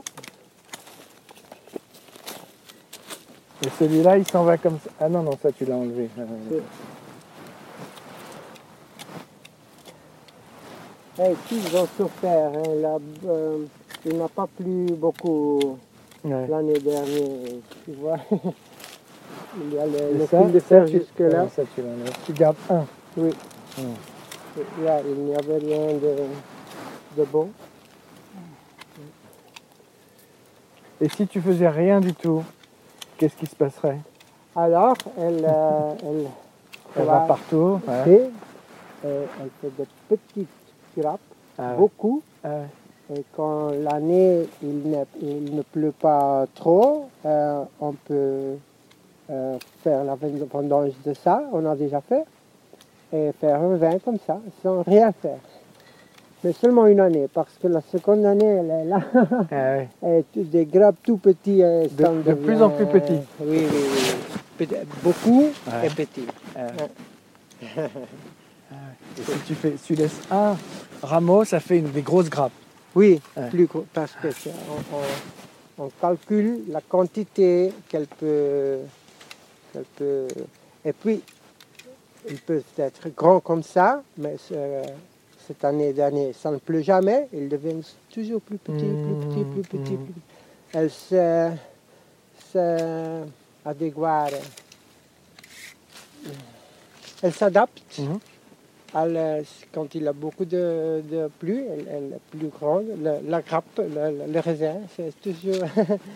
Et 3.64 3.70
celui-là, 3.78 4.18
il 4.18 4.28
s'en 4.28 4.44
va 4.44 4.58
comme 4.58 4.80
ça. 4.84 4.90
Ah 5.00 5.10
non, 5.10 5.22
non, 5.22 5.38
ça, 5.42 5.52
tu 5.52 5.66
l'as 5.66 5.76
enlevé. 5.76 6.10
Ah, 6.18 6.22
ouais. 11.20 11.32
Et 11.32 11.36
puis, 11.46 11.58
ils 11.58 11.78
ont 11.78 11.88
souffert. 11.98 12.52
hein, 12.56 12.76
là, 12.82 12.98
euh, 13.28 13.58
il 14.06 14.18
n'a 14.18 14.28
pas 14.28 14.48
plu 14.48 14.86
beaucoup 14.98 15.78
Ouais. 16.24 16.48
l'année 16.48 16.80
dernière. 16.80 17.40
Tu 17.86 17.92
vois, 17.94 18.18
il 18.32 19.74
y 19.74 19.80
a 19.80 19.86
le, 19.86 20.18
le 20.20 20.26
ça, 20.28 20.42
fil 20.44 20.52
de 20.52 20.60
fer 20.60 20.88
jusque-là. 20.88 21.48
tu 22.26 22.34
gardes 22.34 22.56
un. 22.70 22.86
Oui. 23.18 23.32
Là, 24.84 25.00
il 25.08 25.16
n'y 25.24 25.34
avait 25.36 25.58
rien 25.58 25.94
de, 25.94 26.16
de 27.18 27.24
bon. 27.26 27.50
Et 31.00 31.10
si 31.10 31.26
tu 31.28 31.42
faisais 31.42 31.68
rien 31.70 32.00
du 32.00 32.14
tout, 32.14 32.44
qu'est-ce 33.18 33.36
qui 33.36 33.48
se 33.48 33.56
passerait? 33.56 34.00
Alors, 34.56 34.96
elle, 35.18 35.44
euh, 35.44 35.94
elle, 36.04 36.28
Elle 36.98 37.06
va 37.06 37.20
partout. 37.22 37.80
ouais. 37.88 38.04
fait, 38.04 38.30
euh, 39.06 39.26
elle 39.42 39.50
fait 39.62 39.72
des 39.78 39.88
petites 40.10 40.48
grappes, 40.98 41.20
Ah 41.58 41.72
ouais. 41.72 41.78
beaucoup. 41.78 42.22
Ah 42.44 42.50
ouais. 42.50 42.66
Et 43.14 43.24
quand 43.36 43.72
l'année 43.72 44.48
il 44.64 44.90
ne, 44.90 45.04
il 45.22 45.56
ne 45.56 45.62
pleut 45.64 45.92
pas 45.92 46.46
trop, 46.56 47.10
euh, 47.26 47.64
on 47.82 47.92
peut 47.94 48.56
euh, 49.30 49.58
faire 49.84 50.04
la 50.06 50.16
vendange 50.16 50.92
de 51.06 51.14
ça, 51.14 51.44
on 51.52 51.66
a 51.66 51.76
déjà 51.76 52.00
fait, 52.02 52.24
et 53.14 53.32
faire 53.40 53.62
un 53.62 53.76
vin 53.76 54.00
comme 54.00 54.18
ça, 54.26 54.40
sans 54.64 54.82
rien 54.84 55.12
faire. 55.12 55.38
Mais 56.44 56.54
seulement 56.54 56.88
une 56.88 57.00
année, 57.02 57.28
parce 57.34 57.54
que 57.62 57.68
la 57.68 57.82
seconde 57.82 58.26
année, 58.26 58.46
elle 58.46 58.72
est 58.72 58.86
là, 58.86 59.02
Ah 59.52 60.08
et 60.08 60.24
des 60.36 60.66
grappes 60.66 60.96
tout 61.04 61.18
petits. 61.18 61.60
et 61.62 61.88
De- 61.90 62.22
de 62.30 62.34
plus 62.34 62.62
en 62.62 62.70
plus 62.70 62.86
petits. 62.86 63.20
Oui, 63.42 63.68
oui, 63.72 63.84
oui. 64.60 64.68
Beaucoup 65.04 65.42
Ouais. 65.42 65.88
et 65.88 65.90
petits. 65.90 66.26
Ah 66.56 66.62
ouais. 67.78 67.90
Et 69.20 69.22
si 69.24 69.40
tu, 69.46 69.54
fais, 69.56 69.74
tu 69.86 69.96
laisses 69.96 70.22
un 70.32 70.56
rameau, 71.04 71.44
ça 71.44 71.60
fait 71.60 71.80
une, 71.80 71.92
des 71.92 72.02
grosses 72.02 72.30
grappes. 72.30 72.52
Oui, 72.96 73.22
Ouais. 73.38 73.50
plus 73.50 73.68
on, 73.74 74.96
on- 75.82 75.86
on 75.86 75.90
calcule 76.02 76.64
la 76.70 76.82
quantité 76.82 77.72
qu'elle 77.90 78.08
peut, 78.08 78.80
qu'elle 79.72 79.86
peut. 79.96 80.28
Et 80.84 80.94
puis, 80.94 81.22
ils 82.30 82.40
peuvent 82.40 82.64
être 82.78 83.10
grands 83.16 83.40
comme 83.40 83.64
ça, 83.64 84.04
mais 84.18 84.36
ce- 84.38 84.84
cette 85.48 85.64
année 85.64 85.94
d'année, 85.94 86.34
ça 86.34 86.52
ne 86.52 86.58
pleut 86.58 86.82
jamais. 86.82 87.28
Ils 87.34 87.50
deviennent 87.50 87.84
toujours 88.14 88.42
plus 88.42 88.58
petits, 88.58 88.78
plus 88.84 89.28
petits, 89.28 89.44
plus 89.44 89.62
petits. 89.80 89.94
Mhm. 89.94 90.06
Plus 90.06 90.14
petits. 90.14 90.22
Elles 90.74 90.92
se, 90.92 91.50
se. 92.52 93.24
Elles 97.24 97.34
s'adaptent. 97.34 97.82
Elle, 98.94 99.46
quand 99.74 99.96
il 99.96 100.08
a 100.08 100.14
beaucoup 100.14 100.44
de, 100.46 101.02
de 101.10 101.30
pluie, 101.40 101.64
elle, 101.70 101.86
elle 101.90 102.14
est 102.14 102.38
plus 102.38 102.48
grande. 102.50 102.86
La 103.28 103.42
grappe, 103.42 103.80
le, 103.80 104.40
raisin, 104.40 104.76
c'est 104.96 105.14
toujours. 105.22 105.64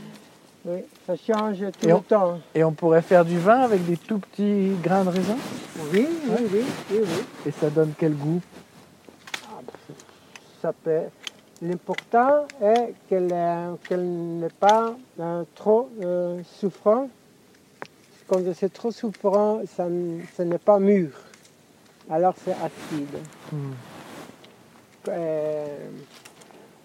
oui, 0.66 0.80
ça 1.08 1.16
change 1.16 1.60
tout 1.60 1.86
Et 1.86 1.88
le 1.88 1.94
on- 1.96 2.02
temps. 2.02 2.40
Et 2.54 2.64
on 2.64 2.74
pourrait 2.74 3.02
faire 3.02 3.24
du 3.24 3.38
vin 3.40 3.60
avec 3.62 3.86
des 3.86 3.96
tout 3.98 4.20
petits 4.20 4.72
grains 4.84 5.06
de 5.06 5.10
raisin? 5.10 5.38
Oui, 5.94 6.08
oui, 6.28 6.48
oui, 6.52 6.64
oui, 6.92 6.98
oui. 7.02 7.24
Et 7.48 7.52
ça 7.52 7.70
donne 7.70 7.94
quel 7.98 8.14
goût? 8.14 8.42
Ça 10.62 10.74
peut. 10.74 11.02
L'important 11.62 12.46
est 12.62 12.94
qu'elle 13.08 13.30
euh, 13.32 13.76
n'est 13.98 14.50
pas 14.50 14.94
euh, 15.20 15.44
trop 15.56 15.90
euh, 16.04 16.42
souffrant. 16.60 17.10
Quand 18.28 18.40
c'est 18.54 18.74
trop 18.74 18.92
souffrant, 18.92 19.62
ça, 19.68 19.88
n'est 19.88 20.58
pas 20.58 20.80
mûr. 20.80 21.12
Alors 22.10 22.34
c'est 22.44 22.52
acide. 22.52 23.18
Hmm. 23.52 23.72
Euh, 25.10 25.90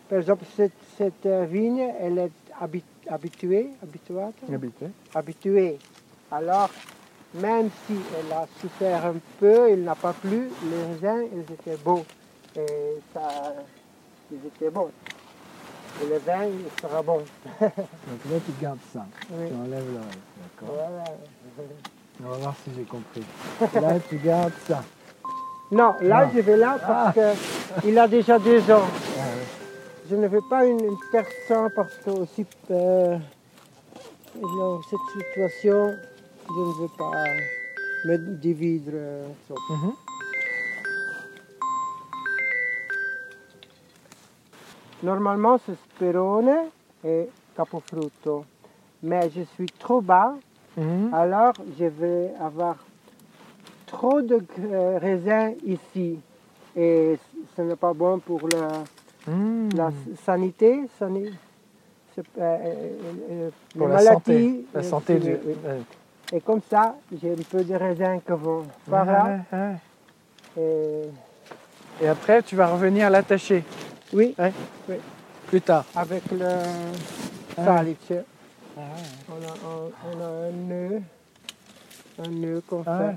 par 0.09 0.19
exemple, 0.19 0.45
cette, 0.57 0.73
cette 0.99 1.27
vigne, 1.27 1.93
elle 2.01 2.19
est 2.19 2.31
habi- 2.61 2.83
habituée, 3.09 3.71
habituée, 3.83 4.91
habituée. 5.15 5.79
Alors, 6.33 6.71
même 7.35 7.71
si 7.87 7.95
elle 8.19 8.33
a 8.33 8.47
souffert 8.61 9.07
un 9.07 9.15
peu, 9.39 9.71
il 9.73 9.85
n'a 9.85 9.95
pas 9.95 10.13
plu, 10.13 10.49
les 10.71 10.83
raisins, 11.09 11.29
ils 11.33 11.53
étaient 11.55 11.77
beaux. 11.83 12.05
Et 12.57 12.67
ça, 13.15 13.55
ils 14.33 14.45
étaient 14.47 14.71
bons. 14.71 14.91
Et 16.03 16.07
le 16.09 16.19
vin, 16.19 16.45
il 16.45 16.81
sera 16.81 17.03
bon. 17.03 17.23
Donc 17.61 17.71
là, 18.31 18.39
tu 18.45 18.53
gardes 18.61 18.79
ça. 18.93 19.07
Oui. 19.31 19.49
Tu 19.49 19.55
enlèves 19.55 19.93
le 19.93 19.99
reste. 19.99 20.19
D'accord. 20.61 20.75
Voilà. 20.75 21.05
On 22.23 22.29
va 22.31 22.37
voir 22.37 22.55
si 22.65 22.71
j'ai 22.77 22.83
compris. 22.85 23.25
Là, 23.81 24.01
tu 24.09 24.17
gardes 24.19 24.53
ça. 24.67 24.83
Non, 25.73 25.95
là, 26.01 26.27
Non. 26.27 26.33
je 26.35 26.41
vais 26.41 26.57
là 26.57 26.79
parce 26.85 27.17
qu'il 27.83 27.99
a 27.99 28.09
déjà 28.09 28.39
deux 28.39 28.61
ans. 28.71 28.83
Ah. 29.19 29.23
Je 30.11 30.17
ne 30.17 30.27
veux 30.27 30.41
pas 30.51 30.65
une, 30.67 30.81
une 30.85 30.97
personne 31.13 31.71
parce 31.77 31.95
que 32.05 32.11
aussi 32.11 32.45
euh, 32.73 33.17
dans 34.35 34.83
cette 34.83 35.23
situation, 35.23 35.95
je 36.49 36.53
ne 36.61 36.83
veux 36.83 36.89
pas 36.99 37.13
me 38.07 38.17
divider. 38.37 38.91
euh. 38.95 39.29
Mhm. 39.71 39.93
Normalement, 45.03 45.59
c'est 45.65 45.77
Sperone 45.95 46.51
et 47.05 47.29
Capofrutto. 47.57 48.45
Mais 49.03 49.31
je 49.31 49.43
suis 49.55 49.67
trop 49.79 50.01
bas, 50.01 50.35
Mhm. 50.77 51.13
alors 51.15 51.53
je 51.79 51.87
vais 51.87 52.33
avoir 52.41 52.77
trop 53.91 54.23
de 54.23 54.41
euh, 54.73 54.99
raisins 54.99 55.55
ici. 55.67 56.19
Et 56.77 57.19
ce 57.57 57.63
n'est 57.63 57.77
pas 57.77 57.93
bon 57.93 58.19
pour 58.21 58.41
la 58.49 59.91
sanité, 60.25 60.81
sani- 60.99 61.33
c'est, 62.15 62.25
euh, 62.39 62.57
euh, 63.31 63.51
Pour 63.77 63.89
la 63.89 63.99
santé. 64.01 64.65
La 64.75 64.83
santé 64.83 65.15
oui, 65.15 65.21
du. 65.21 65.31
oui. 65.45 65.55
Et 66.33 66.41
comme 66.41 66.61
ça, 66.71 66.97
j'ai 67.21 67.33
un 67.33 67.43
peu 67.51 67.63
de 67.65 67.75
raisin 67.75 68.19
qui 68.21 68.33
vont 68.33 68.65
par 68.89 69.05
là. 69.05 69.39
Et, 70.57 71.03
Et 72.03 72.09
après, 72.09 72.43
tu 72.43 72.55
vas 72.57 72.69
revenir 72.69 73.11
l'attacher 73.11 73.63
oui, 74.13 74.35
plus 75.49 75.61
tard. 75.61 75.85
avec 75.95 76.23
le 76.31 76.47
Ah. 77.59 78.83
on, 79.29 79.33
a, 79.33 79.55
on, 79.67 79.91
on 80.09 80.21
a 80.23 80.29
un 80.49 80.53
nœud, 80.53 81.03
un 82.25 82.29
nœud 82.31 82.63
qu'on 82.69 82.83
fait. 82.85 83.17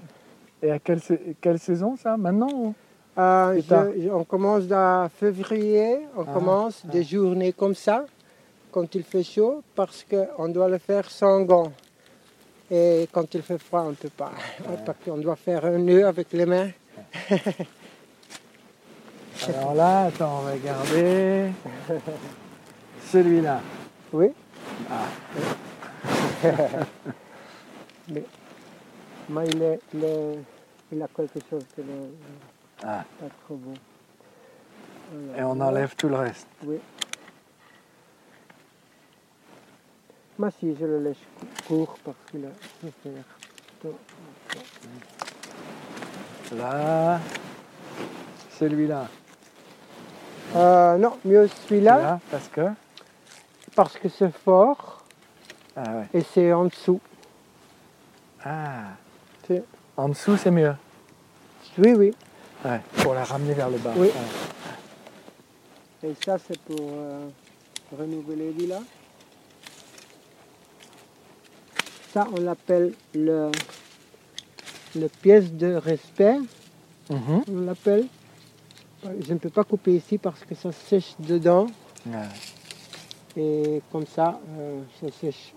Ouais. 0.63 0.67
Et 0.67 0.71
à 0.71 0.79
quelle, 0.79 0.99
quelle 1.41 1.59
saison 1.59 1.95
ça 2.01 2.17
Maintenant 2.17 2.49
ou- 2.51 2.73
Euh, 3.15 3.61
je- 3.61 4.09
on 4.09 4.23
commence 4.23 4.63
en 4.71 5.07
février, 5.07 5.99
on 6.17 6.23
Ah, 6.27 6.33
commence 6.33 6.81
ah. 6.83 6.91
des 6.91 7.03
journées 7.03 7.53
comme 7.53 7.75
ça, 7.75 8.05
quand 8.71 8.95
il 8.95 9.03
fait 9.03 9.21
chaud, 9.21 9.61
parce 9.75 10.03
qu'on 10.09 10.47
doit 10.49 10.67
le 10.67 10.79
faire 10.79 11.07
sans 11.11 11.41
gants. 11.43 11.71
Et 12.71 13.07
quand 13.11 13.31
il 13.35 13.43
fait 13.43 13.59
froid, 13.59 13.83
on 13.85 13.89
ne 13.91 13.95
peut 13.95 14.09
pas. 14.09 14.31
Parce 14.85 14.97
qu'on 15.05 15.17
doit 15.17 15.35
faire 15.35 15.63
un 15.65 15.77
nœud 15.77 16.07
avec 16.07 16.31
les 16.33 16.47
mains. 16.47 16.69
Alors 19.47 19.75
là, 19.75 20.05
attends, 20.05 20.39
on 20.39 20.41
va 20.45 20.57
garder 20.57 21.51
celui-là. 23.11 23.59
Oui. 24.11 24.29
Ah. 24.89 25.07
mais, 28.09 28.23
mais 29.29 29.47
il, 29.49 29.61
est, 29.61 29.79
il, 29.93 30.03
est- 30.03 30.39
il 30.93 31.01
a 31.01 31.07
quelque 31.07 31.39
chose 31.49 31.63
qui 31.73 31.81
n'est 31.81 32.09
Ah. 32.83 33.03
pas 33.19 33.25
trop 33.45 33.55
bon. 33.55 33.73
Voilà. 35.11 35.39
Et 35.39 35.43
on 35.43 35.59
enlève 35.59 35.95
tout 35.95 36.07
le 36.09 36.15
reste. 36.15 36.47
Oui. 36.63 36.79
Mais 40.39 40.49
si, 40.59 40.75
je 40.79 40.85
le 40.85 40.99
laisse 40.99 41.17
court 41.67 41.95
parce 42.03 42.17
qu'il 42.29 42.45
a 42.45 42.49
souffert. 42.81 43.23
Là, 46.55 47.19
celui-là. 48.59 49.07
Euh, 50.55 50.97
non, 50.97 51.17
mieux 51.25 51.47
celui-là 51.47 51.97
Là, 52.01 52.19
parce 52.29 52.47
que? 52.49 52.67
parce 53.75 53.97
que 53.97 54.07
c'est 54.09 54.31
fort 54.31 55.03
Ah 55.75 55.81
ouais. 55.95 56.07
et 56.13 56.21
c'est 56.21 56.53
en 56.53 56.65
dessous. 56.65 56.99
Ah. 58.45 58.89
En 59.97 60.09
dessous, 60.09 60.37
c'est 60.37 60.51
mieux. 60.51 60.75
Oui, 61.77 61.93
oui. 61.93 62.13
Ouais. 62.65 62.81
Pour 63.01 63.13
la 63.13 63.23
ramener 63.23 63.53
vers 63.53 63.69
le 63.69 63.77
bas. 63.77 63.93
Oui. 63.95 64.07
Ouais. 64.07 64.13
Et 66.09 66.15
ça, 66.25 66.37
c'est 66.37 66.59
pour 66.61 66.79
euh, 66.81 67.27
renouveler 67.97 68.53
là. 68.67 68.79
Ça, 72.13 72.27
on 72.35 72.41
l'appelle 72.41 72.93
le, 73.15 73.51
le 74.95 75.07
pièce 75.07 75.51
de 75.51 75.73
respect, 75.75 76.37
Mhm. 77.09 77.43
on 77.51 77.61
l'appelle. 77.61 78.07
Je 79.03 79.33
ne 79.33 79.37
peux 79.39 79.49
pas 79.49 79.63
couper 79.65 79.95
ici 79.95 80.17
parce 80.17 80.45
que 80.45 80.55
ça 80.55 80.71
sèche 80.71 81.15
dedans. 81.19 81.67
Ouais. 82.05 82.29
Et 83.35 83.81
comme 83.91 84.05
ça, 84.05 84.39
euh, 84.57 84.81
ça 85.01 85.07
sèche 85.19 85.53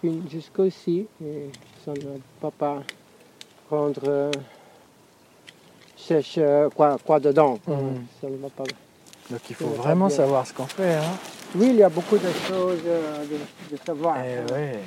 fin- 0.00 0.26
jusqu'aussi. 0.30 1.06
Et 1.22 1.50
ça 1.84 1.92
ne 1.92 2.18
va 2.40 2.50
pas 2.50 2.82
rendre 3.70 4.00
euh, 4.06 4.30
sèche 6.10 6.34
euh, 6.38 6.68
quoi, 6.70 6.98
quoi 7.06 7.20
dedans. 7.20 7.58
pas. 7.64 8.64
Donc 9.30 9.40
il 9.48 9.54
faut 9.54 9.66
vraiment 9.66 10.08
bien. 10.08 10.16
savoir 10.16 10.44
ce 10.46 10.52
qu'on 10.52 10.66
fait. 10.66 10.94
Hein. 10.94 11.14
Oui, 11.54 11.68
il 11.70 11.76
y 11.76 11.82
a 11.84 11.88
beaucoup 11.88 12.18
de 12.18 12.30
choses 12.48 12.80
euh, 12.84 13.24
de, 13.26 13.76
de 13.76 13.80
savoir. 13.86 14.16
Eh 14.18 14.52
ouais. 14.52 14.78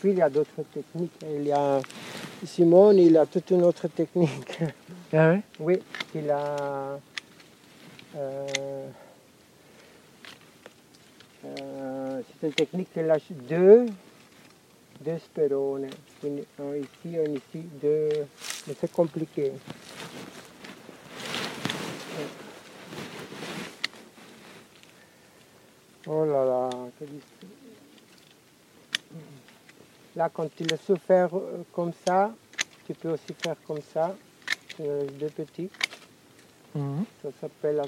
puis 0.00 0.10
il 0.12 0.18
y 0.18 0.22
a 0.22 0.30
d'autres 0.30 0.62
techniques. 0.72 1.12
Il 1.30 1.46
y 1.46 1.52
a 1.52 1.80
Simone, 2.46 2.96
il 2.98 3.16
a 3.18 3.26
toute 3.26 3.50
une 3.50 3.62
autre 3.64 3.88
technique. 3.88 4.58
Ah 5.12 5.32
oui 5.32 5.40
Oui, 5.58 5.82
il 6.14 6.30
a. 6.30 6.96
euh, 8.16 8.86
euh, 11.44 12.20
c'est 12.40 12.46
une 12.46 12.52
technique 12.52 12.92
qu'il 12.94 13.06
lâche 13.06 13.32
deux, 13.48 13.86
deux 15.00 15.18
sperone. 15.18 15.88
Une- 16.22 16.44
Un 16.58 16.76
ici, 16.76 17.16
un 17.18 17.30
ici, 17.32 17.66
deux. 17.80 18.08
Mais 18.66 18.74
c'est 18.80 18.92
compliqué. 18.92 19.52
Oh 26.06 26.24
là 26.24 26.44
là, 26.44 26.70
Là, 30.16 30.28
quand 30.28 30.48
tu 30.56 30.64
le 30.64 30.76
sais 30.76 30.96
faire 30.98 31.34
euh, 31.36 31.62
comme 31.72 31.92
ça, 32.04 32.34
tu 32.86 32.94
peux 32.94 33.10
aussi 33.10 33.32
faire 33.42 33.54
comme 33.66 33.80
ça. 33.94 34.16
Tu 34.76 34.82
laisses 34.82 35.12
deux 35.20 35.28
petits. 35.28 35.70
Mhm. 36.74 37.04
Ça 37.22 37.28
s'appelle 37.40 37.80
as- 37.80 37.86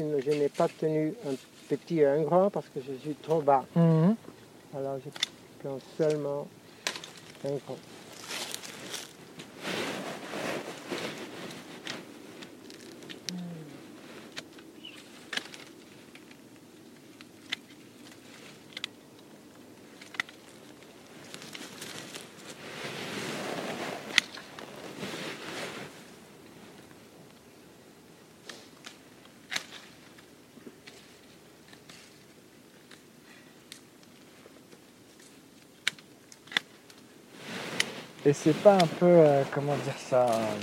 je 0.00 0.30
n'ai 0.30 0.48
pas 0.48 0.68
tenu 0.68 1.14
un 1.28 1.34
petit 1.68 2.00
et 2.00 2.06
un 2.06 2.22
grand 2.22 2.50
parce 2.50 2.66
que 2.66 2.80
je 2.80 2.92
suis 3.00 3.14
trop 3.14 3.40
bas. 3.40 3.64
Mhm. 3.74 4.14
Alors 4.76 4.98
je 5.04 5.10
prends 5.60 5.78
seulement 5.96 6.46
un 7.44 7.54
grand. 7.66 7.76
Et 38.24 38.32
c'est 38.32 38.54
pas 38.56 38.74
un 38.74 38.86
peu, 39.00 39.06
euh, 39.06 39.42
comment 39.52 39.74
dire 39.84 39.98
ça, 39.98 40.26
euh, 40.26 40.56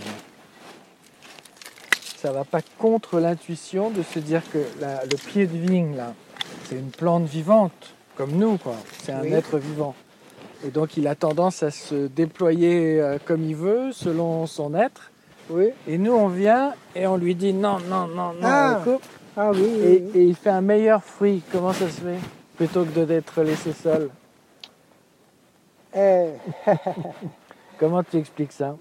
ça 2.17 2.32
va 2.32 2.43
pas 2.45 2.62
contre 2.78 3.19
l'intuition 3.19 3.89
de 3.89 4.02
se 4.02 4.19
dire 4.19 4.41
que 4.52 4.60
la- 4.80 5.04
le 5.06 5.15
pied 5.17 5.45
de 5.45 5.58
vigne 5.58 5.95
là, 5.95 6.13
c'est 6.65 6.76
une 6.76 6.91
plante 6.91 7.26
vivante 7.26 7.93
comme 8.15 8.32
nous 8.32 8.58
quoi. 8.58 8.76
C'est 9.04 9.12
un 9.12 9.22
Oui. 9.22 9.34
être 9.34 9.58
vivant. 9.58 9.93
Et 10.65 10.69
donc 10.72 10.95
il 10.98 11.08
a 11.08 11.15
tendance 11.15 11.63
à 11.63 11.72
se 11.72 12.08
déployer 12.08 13.00
euh, 13.00 13.17
comme 13.26 13.43
il 13.43 13.56
veut, 13.56 13.91
selon 13.91 14.45
son 14.45 14.74
être. 14.76 15.12
Oui. 15.50 15.69
Et 15.88 15.98
nous 15.98 16.13
on 16.13 16.28
vient 16.28 16.74
et 16.95 17.08
on 17.08 17.17
lui 17.17 17.36
dit 17.36 17.54
non, 17.54 17.80
non, 17.80 18.08
non, 18.08 18.34
non, 18.34 18.39
Ah. 18.43 18.78
on 18.80 18.84
coupe. 18.93 19.04
Ah 19.36 19.52
oui. 19.52 19.60
oui, 19.62 19.67
Et, 19.84 20.04
oui. 20.06 20.12
et 20.15 20.24
il 20.24 20.36
fait 20.36 20.50
un 20.50 20.62
meilleur 20.62 21.04
fruit. 21.04 21.41
Comment 21.52 21.72
ça 21.74 21.88
se 21.88 22.02
fait? 22.02 22.19
Plutôt 22.58 22.84
que 22.86 23.00
d'être 23.06 23.41
laissé 23.41 23.72
seul. 23.74 24.10
Eh, 25.95 26.32
Comment 27.80 28.04
tu 28.04 28.18
expliques 28.18 28.52
ça 28.52 28.76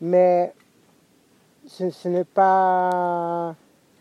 mais 0.00 0.52
ce, 1.66 1.90
ce 1.90 2.08
n'est 2.08 2.24
pas 2.24 3.54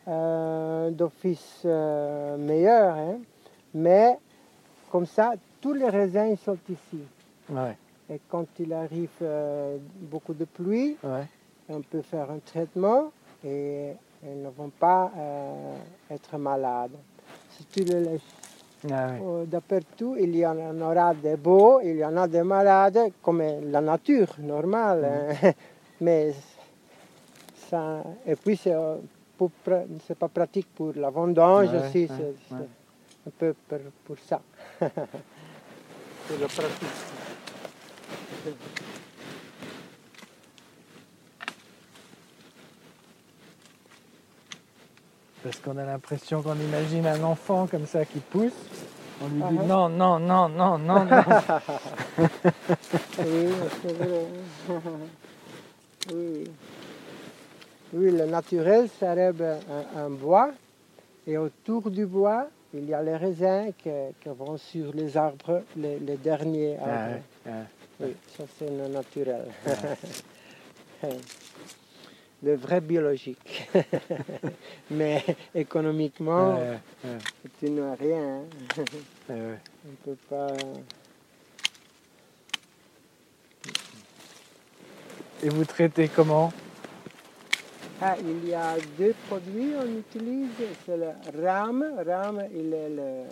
euh, 0.08 0.90
d'office 0.92 1.62
euh, 1.66 2.38
meilleur, 2.38 2.96
hein. 2.96 3.18
mais 3.74 4.18
comme 4.92 5.06
ça, 5.06 5.34
tous 5.62 5.74
les 5.74 5.90
raisins 5.90 6.30
ils 6.32 6.38
sont 6.38 6.58
ici. 6.70 7.04
Ouais, 7.50 7.76
Et 8.10 8.20
quand 8.30 8.48
il 8.60 8.72
arrive 8.72 9.10
euh, 9.22 9.78
beaucoup 10.02 10.34
de 10.34 10.46
pluie, 10.46 10.98
ouais. 11.04 11.28
on 11.68 11.82
peut 11.82 12.02
faire 12.02 12.32
un 12.32 12.40
traitement 12.40 13.12
et 13.44 13.92
ils 14.24 14.42
ne 14.42 14.50
vont 14.50 14.70
pas 14.70 15.12
être 16.10 16.38
malades. 16.38 16.96
Si 17.52 17.66
tu 17.66 17.84
le 17.84 18.00
laisses 18.00 18.22
Ah 18.86 19.08
ouais. 19.10 19.20
euh, 19.22 19.46
dappertutto, 19.46 20.16
il 20.16 20.36
y 20.38 20.46
en 20.46 20.80
aura 20.82 21.14
des 21.14 21.36
beaux, 21.36 21.82
il 21.82 21.98
y 21.98 22.06
en 22.06 22.16
a 22.16 22.28
des 22.28 22.44
malades, 22.44 23.12
comme 23.22 23.42
la 23.72 23.82
nature 23.82 24.34
normale. 24.40 25.04
hein. 25.44 25.52
Mais 26.02 26.34
ça, 27.70 28.04
et 28.26 28.36
puis 28.38 28.56
c'est 28.56 28.74
euh, 28.74 28.96
pra- 29.38 29.86
c'est 30.08 30.18
pas 30.18 30.30
pratique 30.30 30.68
pour 30.74 30.94
la 30.96 31.10
vendange 31.10 31.70
Ouais, 31.74 31.80
aussi, 31.80 32.04
ouais, 32.04 32.08
c'est 32.18 32.34
c'est 32.48 32.56
ouais. 32.56 32.68
un 33.28 33.32
peu 33.38 33.54
pour, 33.68 33.80
pour 34.06 34.18
ça. 34.26 34.40
pour 34.80 34.90
la 36.40 36.48
pratique. 36.48 36.88
Parce 45.44 45.58
qu'on 45.60 45.78
a 45.78 45.86
l'impression 45.86 46.42
qu'on 46.42 46.56
imagine 46.56 47.06
un 47.08 47.24
enfant 47.24 47.68
comme 47.68 47.86
ça 47.86 48.04
qui 48.06 48.20
pousse. 48.20 48.52
On 49.22 49.28
lui 49.28 49.42
dit 49.42 49.44
Ah 49.44 49.62
ah. 49.62 49.66
non, 49.66 49.90
non, 49.90 50.20
non, 50.20 50.50
non, 50.50 50.78
non, 50.78 51.06
non. 51.06 51.24
Oui, 53.20 53.48
c'est 53.82 53.94
vrai. 53.94 54.26
oui, 54.70 56.16
oui. 56.16 56.52
Oui, 57.92 58.12
le 58.12 58.26
naturel 58.28 58.88
serait 59.00 59.34
un, 59.96 60.00
un 60.06 60.10
bois 60.10 60.52
et 61.26 61.38
autour 61.38 61.90
du 61.90 62.06
bois, 62.06 62.48
il 62.74 62.86
y 62.88 62.94
a 62.94 63.02
les 63.02 63.16
raisins 63.16 63.72
qui, 63.78 63.90
qui 64.22 64.30
vont 64.30 64.58
sur 64.58 64.94
les 64.94 65.18
arbres, 65.18 65.64
les, 65.76 65.98
les 66.00 66.18
derniers 66.18 66.78
Ah 66.82 66.90
arbres. 67.06 67.20
ouais. 67.46 67.52
Oui, 68.02 68.16
ça 68.38 68.44
c'est 68.58 68.70
le 68.70 68.88
naturel. 68.88 69.46
le 72.44 72.56
vrai 72.56 72.82
biologique. 72.82 73.70
Mais 74.92 75.24
économiquement, 75.54 76.60
tu 77.60 77.70
n'as 77.70 77.96
rien. 77.96 78.42
hein. 78.42 78.44
On 79.30 79.34
ne 79.34 79.96
peut 80.06 80.18
pas. 80.30 80.48
Et 85.42 85.50
vous 85.50 85.66
traitez 85.66 86.08
comment? 86.10 86.52
Ah, 88.02 88.16
il 88.22 88.48
y 88.50 88.54
a 88.54 88.76
deux 88.98 89.14
produits 89.28 89.72
qu'on 89.74 89.98
utilise, 90.00 90.50
c'est 90.86 90.98
le 90.98 91.12
rame. 91.46 91.84
Rame, 92.06 92.46
il 92.54 92.74
est 92.74 92.90
le 92.90 93.24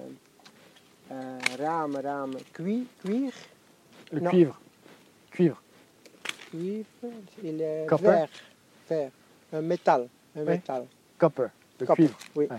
euh, 1.12 1.40
rame, 1.60 1.98
rame 2.04 2.36
cuir, 2.54 2.84
cuir, 3.04 3.32
Le 4.12 4.20
Non. 4.20 4.30
cuivre. 4.30 4.60
Cuivre. 5.32 5.62
cuivre, 6.50 6.86
il 7.44 7.62
est 7.62 7.88
vert, 8.02 8.28
un 9.54 9.62
métal, 9.62 10.08
un 10.36 10.42
Oui. 10.42 10.46
métal. 10.48 10.86
Copper. 11.18 11.48
Le 11.80 11.86
Copper, 11.86 12.04
cuivre. 12.04 12.18
Oui. 12.36 12.46
Ouais. 12.50 12.58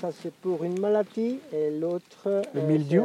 Ça 0.00 0.10
c'est 0.12 0.32
pour 0.34 0.64
une 0.64 0.78
maladie 0.80 1.38
et 1.52 1.70
l'autre. 1.70 2.42
Le 2.54 2.60
euh, 2.60 2.66
mildiou. 2.66 3.04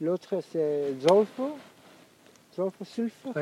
L'autre 0.00 0.40
c'est 0.52 0.94
zolfo, 1.00 1.56
zolfo 2.54 2.84
sulfo. 2.84 3.32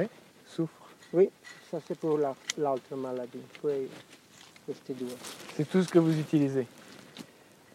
souffre. 0.46 0.72
Oui, 1.12 1.28
ça 1.70 1.78
c'est 1.86 1.98
pour 1.98 2.18
la- 2.18 2.34
l'autre 2.58 2.94
maladie. 2.96 3.40
Oui. 3.64 3.88
C'est 5.56 5.68
tout 5.68 5.82
ce 5.82 5.88
que 5.88 5.98
vous 5.98 6.16
utilisez. 6.18 6.66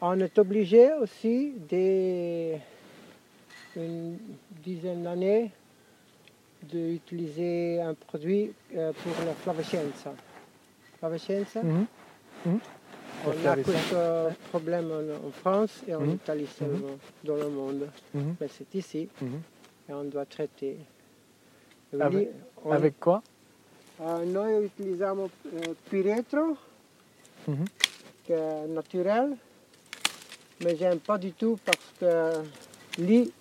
On 0.01 0.17
est 0.19 0.37
obligé 0.39 0.93
aussi, 0.93 1.53
dès 1.67 2.61
une 3.75 4.17
dizaine 4.63 5.03
d'années, 5.03 5.51
d'utiliser 6.71 7.81
un 7.81 7.93
produit 7.93 8.51
euh, 8.75 8.91
pour 8.93 9.13
la 9.25 9.33
flavescenza. 9.33 10.13
Flavescenza, 10.99 11.61
Mhm. 11.63 11.85
Mhm. 12.45 12.59
On 13.25 13.29
a 13.29 13.33
flavescenza. 13.33 14.29
ce 14.29 14.35
problème 14.49 14.91
en, 14.91 15.31
France 15.31 15.81
et 15.87 15.95
en 15.95 16.01
Mhm. 16.01 16.11
Italie 16.15 16.47
seulement, 16.47 16.97
dans 17.23 17.35
le 17.37 17.49
monde. 17.49 17.89
Mhm. 18.13 18.35
Mais 18.39 18.47
c'est 18.49 18.73
ici 18.75 19.07
Mhm. 19.21 19.41
et 19.89 19.93
on 19.93 20.03
doit 20.05 20.25
traiter. 20.25 20.77
Avec- 21.99 22.13
lì 22.19 22.27
on- 22.65 22.71
Avec 22.71 22.99
quoi? 22.99 23.21
Eh, 23.99 24.25
noi 24.25 24.65
utilizziamo 24.65 25.29
eh, 25.55 25.75
piretro, 25.89 26.57
Mhm. 27.47 27.65
qui 28.25 28.33
est 28.33 28.67
naturel, 28.67 29.37
mais 30.61 30.75
j'aime 30.77 30.99
pas 30.99 31.17
du 31.17 31.31
tout 31.31 31.57
parce 31.63 31.93
que 31.99 32.43
lui, 33.01 33.31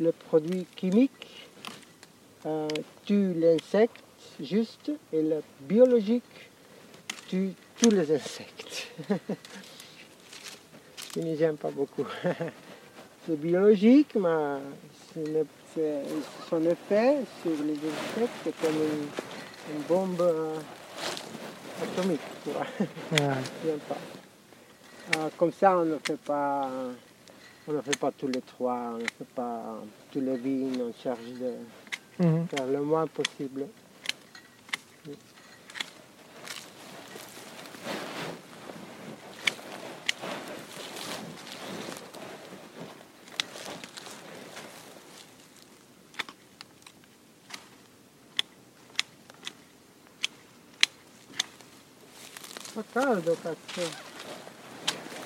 le 0.00 0.10
produit 0.12 0.66
chimique 0.76 1.25
euh, 2.46 2.68
tue 3.04 3.34
l'insecte 3.34 4.04
juste 4.40 4.92
et 5.12 5.20
le 5.20 5.42
biologique 5.60 6.22
tue 7.28 7.52
tous 7.80 7.90
les 7.90 8.12
insectes. 8.12 8.88
Je 11.14 11.20
ne 11.20 11.34
j'aime 11.34 11.56
pas 11.56 11.70
beaucoup. 11.70 12.06
C'est 13.26 13.40
biologique, 13.40 14.14
mais 14.14 14.58
son 16.48 16.62
effet 16.62 17.16
sur 17.42 17.64
les 17.64 17.72
insectes 17.72 18.46
est 18.46 18.60
comme 18.60 18.76
une, 18.76 19.82
bombe 19.88 20.20
euh, 20.20 20.54
atomique. 21.82 22.20
J'aime 23.64 23.78
pas. 23.88 23.96
Euh, 25.16 25.28
comme 25.36 25.52
ça, 25.52 25.78
on 25.78 25.84
ne 25.84 25.98
fait 25.98 26.18
pas, 26.18 26.68
on 27.66 27.72
ne 27.72 27.80
fait 27.80 27.98
pas 27.98 28.12
tous 28.12 28.28
les 28.28 28.42
trois, 28.42 28.92
on 28.94 28.98
ne 28.98 29.08
fait 29.18 29.34
pas 29.34 29.82
tous 30.12 30.20
les 30.20 30.36
vignes, 30.36 30.82
on 30.82 31.02
cherche 31.02 31.24
de 31.40 31.54
mhm. 32.18 32.46
le 32.72 32.80
moins 32.80 33.06
possible. 33.06 33.66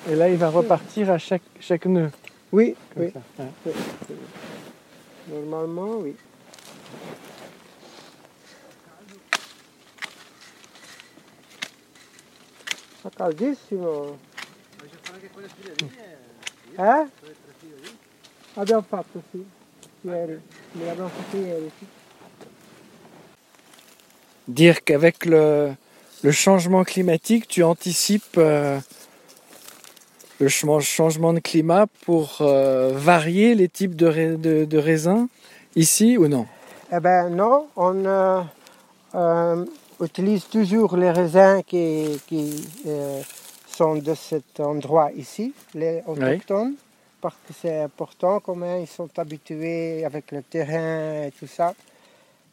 Et 0.09 0.15
là, 0.15 0.29
il 0.29 0.37
va 0.37 0.49
repartir 0.49 1.11
à 1.11 1.17
chaque, 1.17 1.41
chaque 1.59 1.85
nœud. 1.85 2.09
Oui, 2.51 2.75
oui. 2.97 3.13
Normalement, 5.29 5.97
oui. 5.99 6.15
Eh? 16.77 17.05
Abbiamo 18.55 18.81
fatto 18.81 19.21
sì, 19.31 19.45
ieri, 20.01 20.41
me 20.71 20.85
l'abbiamo 20.85 21.09
fatto 21.09 21.37
ieri. 21.37 21.71
Sì. 21.77 21.85
Dire 24.43 24.81
qu'avec 24.83 25.25
le, 25.25 25.77
le 26.23 26.31
changement 26.31 26.83
climatique, 26.83 27.47
tu 27.47 27.61
anticipes 27.63 28.37
euh, 28.37 28.79
le 30.39 30.49
changement 30.49 31.33
de 31.33 31.39
climat 31.39 31.85
pour 32.05 32.39
euh, 32.41 32.91
varier 32.93 33.55
les 33.55 33.69
types 33.69 33.95
de, 33.95 34.77
raisins 34.77 35.27
ici 35.75 36.17
ou 36.17 36.27
non? 36.27 36.47
Eh 36.91 36.99
bien 36.99 37.29
non, 37.29 37.67
on 37.75 38.05
euh, 38.05 39.65
utilise 40.01 40.47
toujours 40.47 40.97
les 40.97 41.11
raisins 41.11 41.61
qui, 41.65 42.19
sont 43.67 43.95
de 43.95 44.13
cet 44.13 44.59
endroit 44.59 45.11
ici, 45.13 45.53
les 45.73 46.03
autochtones, 46.05 46.75
parce 47.21 47.35
que 47.47 47.53
c'est 47.53 47.81
important 47.81 48.39
comment 48.41 48.77
ils 48.77 48.87
sont 48.87 49.09
habitués 49.17 50.03
avec 50.03 50.31
le 50.31 50.41
terrain 50.43 51.23
et 51.23 51.31
tout 51.31 51.47
ça 51.47 51.73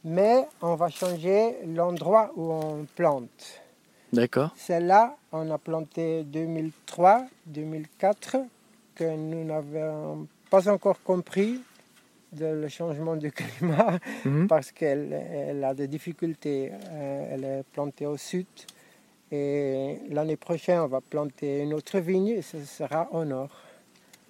mais 0.05 0.47
on 0.63 0.75
va 0.75 0.89
changer 0.89 1.57
l'endroit 1.67 2.31
où 2.37 2.53
on 2.53 2.87
plante. 2.95 3.61
D'accord. 4.13 4.51
Celle-là, 4.57 5.17
on 5.33 5.51
a 5.51 5.59
planté 5.59 6.23
2003, 6.25 7.27
2004, 7.47 8.37
que 8.95 9.17
nous 9.17 9.45
n'avons 9.45 10.27
pas 10.51 10.69
encore 10.71 11.03
compris 11.03 11.61
de 12.33 12.47
le 12.47 12.69
changement 12.69 13.17
du 13.17 13.33
climat 13.33 13.99
mhm. 14.25 14.49
parce 14.49 14.73
qu'elle 14.73 15.63
a 15.65 15.75
des 15.75 15.89
difficultés. 15.89 16.71
Euh, 16.91 17.29
elle 17.33 17.45
est 17.45 17.63
plantée 17.73 18.07
au 18.07 18.17
sud 18.17 18.47
et 19.31 19.99
l'année 20.11 20.37
prochaine, 20.37 20.81
on 20.81 20.87
va 20.87 21.01
planter 21.01 21.61
une 21.61 21.75
autre 21.75 21.99
vigne 21.99 22.29
et 22.29 22.43
ce 22.43 22.65
sera 22.65 23.09
au 23.13 23.25
nord. 23.25 23.51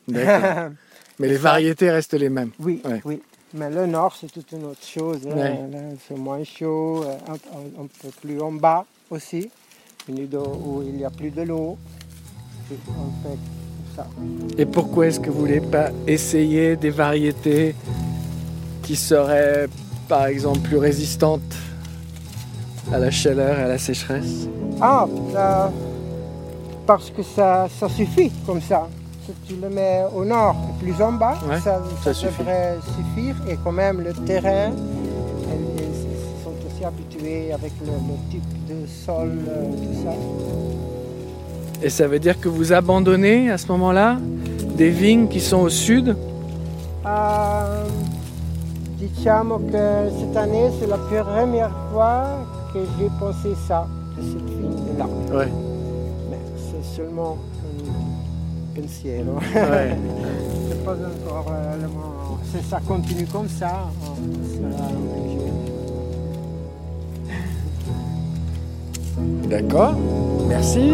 D'accord. 0.09 0.73
Mais 1.21 1.29
les 1.29 1.37
variétés 1.37 1.91
restent 1.91 2.15
les 2.15 2.29
mêmes. 2.29 2.51
Oui, 2.61 2.83
oui. 3.05 3.21
Mais 3.55 3.71
le 3.71 3.87
nord, 3.87 4.15
c'est 4.15 4.31
toute 4.31 4.53
une 4.53 4.65
autre 4.65 4.85
chose. 4.85 5.27
Hein. 5.27 5.95
C'est 6.07 6.17
moins 6.17 6.45
chaud, 6.45 7.03
euh, 7.03 7.17
un, 7.79 7.87
peu 8.03 8.09
plus 8.21 8.41
en 8.41 8.53
bas 8.53 8.85
aussi, 9.11 9.51
où 10.09 10.83
il 10.83 10.95
n'y 10.95 11.05
a 11.05 11.11
plus 11.11 11.31
de 11.31 11.43
l'eau. 11.43 11.79
Et 14.57 14.67
pourquoi 14.67 15.07
est-ce 15.07 15.21
que 15.21 15.31
vous 15.31 15.43
ne 15.43 15.47
voulez 15.47 15.61
pas 15.61 15.91
essayer 16.07 16.77
des 16.77 16.91
variétés 16.91 17.75
qui 18.83 18.97
seraient, 18.97 19.69
par 20.09 20.27
exemple, 20.27 20.61
plus 20.61 20.79
résistantes 20.79 21.55
à 22.93 22.99
la 22.99 23.11
chaleur 23.11 23.59
et 23.59 23.63
à 23.63 23.69
la 23.69 23.79
sécheresse? 23.79 24.49
Ah, 24.81 25.07
parce 26.87 27.11
que 27.11 27.23
ça, 27.23 27.69
ça 27.79 27.89
suffit 27.89 28.31
comme 28.47 28.63
ça 28.63 28.89
tu 29.47 29.57
le 29.57 29.69
mets 29.69 30.05
au 30.15 30.25
nord 30.25 30.57
et 30.69 30.85
plus 30.85 31.03
en 31.03 31.13
bas, 31.13 31.37
ça, 31.63 31.81
devrait 31.81 32.15
suffire. 32.15 33.37
Et 33.49 33.57
quand 33.63 33.73
même, 33.73 34.01
le 34.01 34.13
terrain, 34.13 34.71
ils 34.71 36.45
sont 36.45 36.55
aussi 36.67 36.85
habitués 36.85 37.53
avec 37.53 37.73
le, 37.81 37.93
type 38.31 38.43
de 38.69 38.87
sol, 38.87 39.31
euh, 39.49 39.65
tout 39.65 40.05
ça. 40.05 40.15
Et 41.83 41.91
ça 41.91 42.09
veut 42.09 42.19
dire 42.19 42.41
que 42.41 42.49
vous 42.49 42.73
abandonnez 42.73 43.51
à 43.51 43.59
ce 43.59 43.69
moment-là 43.69 44.19
des 44.77 44.91
vignes 44.91 45.29
qui 45.29 45.41
sont 45.41 45.59
au 45.59 45.69
sud? 45.69 46.17
Euh, 47.07 47.85
Diciamo 48.99 49.59
que 49.59 50.11
cette 50.19 50.37
année, 50.37 50.71
c'est 50.81 50.89
la 50.89 50.99
première 50.99 51.71
fois 51.93 52.25
que 52.73 52.81
j'ai 52.99 53.09
pensé 53.21 53.55
ça, 53.67 53.87
de 54.17 54.23
cette 54.23 54.51
vigne-là. 54.51 55.07
Ouais. 55.33 55.49
Mais 56.31 56.39
c'est 56.57 56.97
seulement 56.97 57.39
pensiero. 58.75 59.35
Ouais. 59.55 59.97
c'est 60.69 60.85
pas 60.85 60.93
encore 60.93 61.53
euh, 61.53 61.77
le 61.81 61.89
moment. 61.89 62.39
Si 62.45 62.65
ça 62.69 62.81
continue 62.87 63.27
comme 63.27 63.49
ça, 63.49 63.89
sera 64.43 64.89
D'accord, 69.49 69.95
merci. 70.49 70.91